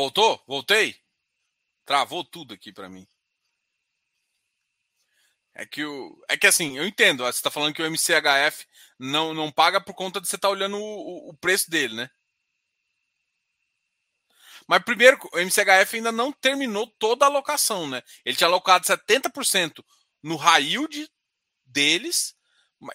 [0.00, 0.42] Voltou?
[0.46, 0.98] Voltei?
[1.84, 3.06] Travou tudo aqui para mim.
[5.54, 8.66] É que o é que assim, eu entendo, você está falando que o MCHF
[8.98, 12.10] não, não paga por conta de você estar tá olhando o, o, preço dele, né?
[14.66, 18.02] Mas primeiro, o MCHF ainda não terminou toda a alocação, né?
[18.24, 19.84] Ele tinha alocado 70%
[20.22, 21.10] no yield
[21.66, 22.34] deles.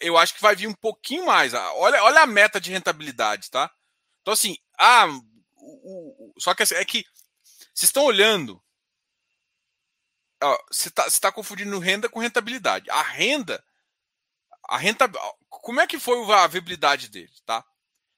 [0.01, 1.53] Eu acho que vai vir um pouquinho mais.
[1.53, 3.71] Olha, olha a meta de rentabilidade, tá?
[4.23, 5.05] Então assim, ah,
[5.65, 7.05] o, o, só que assim, é que
[7.73, 8.61] vocês estão olhando.
[10.69, 12.89] Você está tá confundindo renda com rentabilidade.
[12.89, 13.63] A renda.
[14.67, 15.09] A renta,
[15.49, 17.63] como é que foi a viabilidade dele, tá?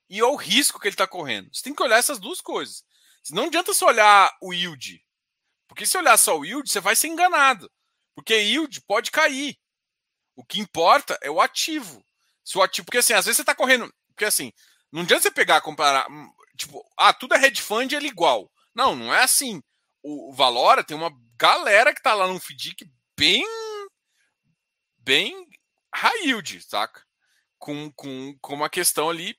[0.09, 1.49] E o risco que ele está correndo.
[1.53, 2.83] Você tem que olhar essas duas coisas.
[3.31, 5.03] Não adianta só olhar o yield.
[5.67, 7.69] Porque se olhar só o yield, você vai ser enganado.
[8.15, 9.59] Porque yield pode cair.
[10.35, 12.03] O que importa é o ativo.
[12.43, 14.53] Se o ativo, porque assim, às vezes você está correndo, porque assim,
[14.91, 16.07] não adianta você pegar comparar,
[16.57, 18.51] tipo, ah, tudo é hedge fund, ele é igual.
[18.75, 19.61] Não, não é assim.
[20.03, 23.45] O, Valora tem uma galera que tá lá no FDIC bem
[24.97, 25.47] bem
[25.93, 27.05] high yield, saca?
[27.57, 29.37] Com, com, com uma questão ali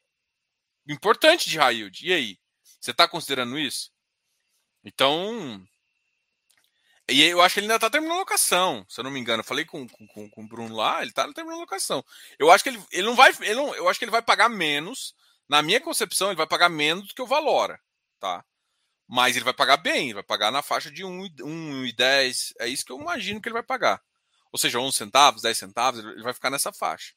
[0.89, 2.07] importante de high yield.
[2.07, 2.39] E aí?
[2.81, 3.91] Você está considerando isso?
[4.85, 5.64] Então.
[7.11, 9.41] E eu acho que ele ainda está terminando locação, se eu não me engano.
[9.41, 12.05] Eu falei com, com, com o Bruno lá, ele está terminando locação.
[12.39, 13.31] Eu acho que ele, ele não vai.
[13.41, 15.14] Ele não, eu acho que ele vai pagar menos
[15.49, 17.81] na minha concepção, ele vai pagar menos do que o Valora,
[18.21, 18.45] tá?
[19.09, 22.53] Mas ele vai pagar bem, ele vai pagar na faixa de 1,10.
[22.61, 24.03] É isso que eu imagino que ele vai pagar.
[24.53, 27.15] Ou seja, 11 centavos, 10 centavos, ele vai ficar nessa faixa.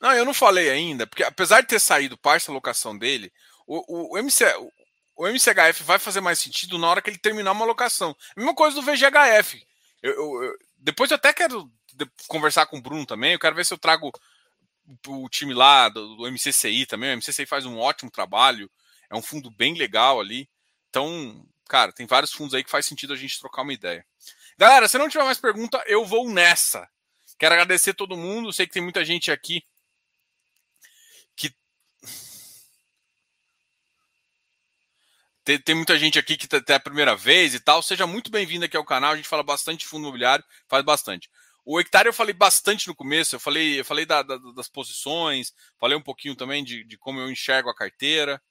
[0.00, 3.32] Não, eu não falei ainda, porque apesar de ter saído parte da locação dele,
[3.66, 4.44] o, o, MC,
[5.16, 8.14] o MCHF vai fazer mais sentido na hora que ele terminar uma locação.
[8.36, 9.66] Mesma coisa do VGHF.
[10.08, 11.70] Eu, eu, depois eu até quero
[12.28, 13.32] conversar com o Bruno também.
[13.32, 14.12] Eu quero ver se eu trago
[15.08, 17.14] o time lá do, do MCCI também.
[17.14, 18.70] O MCCI faz um ótimo trabalho.
[19.10, 20.48] É um fundo bem legal ali.
[20.90, 24.04] Então, cara, tem vários fundos aí que faz sentido a gente trocar uma ideia.
[24.58, 26.88] Galera, se não tiver mais pergunta, eu vou nessa.
[27.38, 28.52] Quero agradecer todo mundo.
[28.52, 29.62] Sei que tem muita gente aqui
[35.46, 37.80] Tem, tem, muita gente aqui que até tá, a primeira vez e tal.
[37.80, 39.12] Seja muito bem-vindo aqui ao canal.
[39.12, 41.30] A gente fala bastante de fundo imobiliário, faz bastante.
[41.64, 43.36] O hectare eu falei bastante no começo.
[43.36, 47.20] Eu falei, eu falei da, da, das posições, falei um pouquinho também de, de como
[47.20, 48.42] eu enxergo a carteira.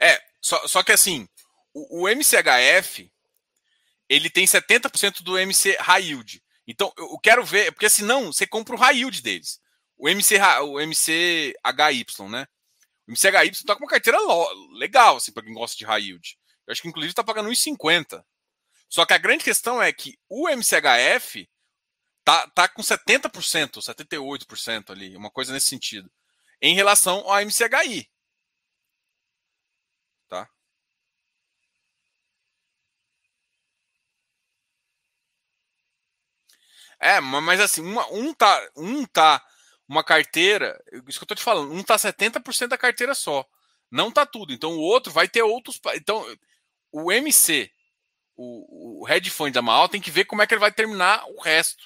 [0.00, 1.28] É, só, só que assim,
[1.74, 3.12] o, o MCHF
[4.08, 6.42] ele tem 70% do MC High Yield.
[6.66, 9.60] Então, eu quero ver, porque senão você compra o High Yield deles
[10.02, 12.48] o, MC, o MCHY, né?
[13.06, 14.18] O MCHY tá com uma carteira
[14.72, 16.36] legal, assim, para quem gosta de high yield.
[16.66, 18.24] Eu acho que inclusive tá pagando 1,50.
[18.88, 21.48] Só que a grande questão é que o MCHF,
[22.24, 26.10] tá, tá com 70%, 78% ali, uma coisa nesse sentido,
[26.60, 28.10] em relação ao MCHI.
[30.28, 30.48] Tá?
[36.98, 39.44] É, mas assim, uma, um tá, um tá
[39.92, 43.46] uma carteira, isso que eu tô te falando, um tá 70% da carteira só.
[43.90, 44.52] Não tá tudo.
[44.52, 45.78] Então o outro vai ter outros.
[45.94, 46.24] Então,
[46.90, 47.70] o MC,
[48.34, 51.40] o, o fund da Maior, tem que ver como é que ele vai terminar o
[51.42, 51.84] resto.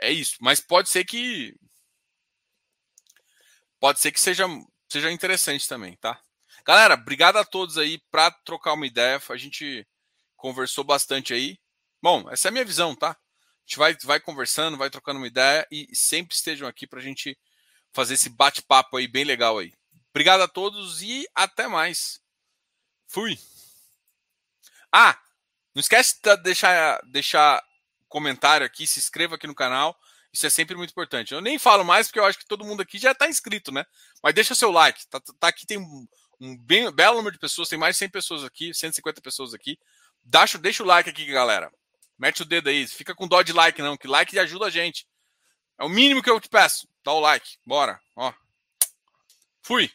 [0.00, 0.36] É isso.
[0.40, 1.54] Mas pode ser que.
[3.78, 4.44] Pode ser que seja,
[4.88, 6.20] seja interessante também, tá?
[6.66, 9.22] Galera, obrigado a todos aí para trocar uma ideia.
[9.28, 9.86] A gente
[10.36, 11.56] conversou bastante aí.
[12.02, 13.16] Bom, essa é a minha visão, tá?
[13.68, 17.38] Gente vai, vai conversando, vai trocando uma ideia e sempre estejam aqui para a gente
[17.92, 19.74] fazer esse bate-papo aí bem legal aí.
[20.08, 22.18] Obrigado a todos e até mais.
[23.06, 23.38] Fui.
[24.90, 25.20] Ah,
[25.74, 27.62] não esquece de deixar, deixar
[28.08, 29.94] comentário aqui, se inscreva aqui no canal.
[30.32, 31.34] Isso é sempre muito importante.
[31.34, 33.84] Eu nem falo mais porque eu acho que todo mundo aqui já está inscrito, né?
[34.22, 35.06] Mas deixa seu like.
[35.10, 36.08] Tá, tá aqui tem um,
[36.40, 39.78] um bem, belo número de pessoas, tem mais de 100 pessoas aqui, 150 pessoas aqui.
[40.24, 41.70] Deixa, deixa o like aqui, galera.
[42.18, 42.86] Mete o dedo aí.
[42.86, 45.06] Fica com dó de like, não, que like ajuda a gente.
[45.78, 46.88] É o mínimo que eu te peço.
[47.04, 47.56] Dá o like.
[47.64, 48.00] Bora.
[48.16, 48.32] Ó.
[49.62, 49.90] Fui.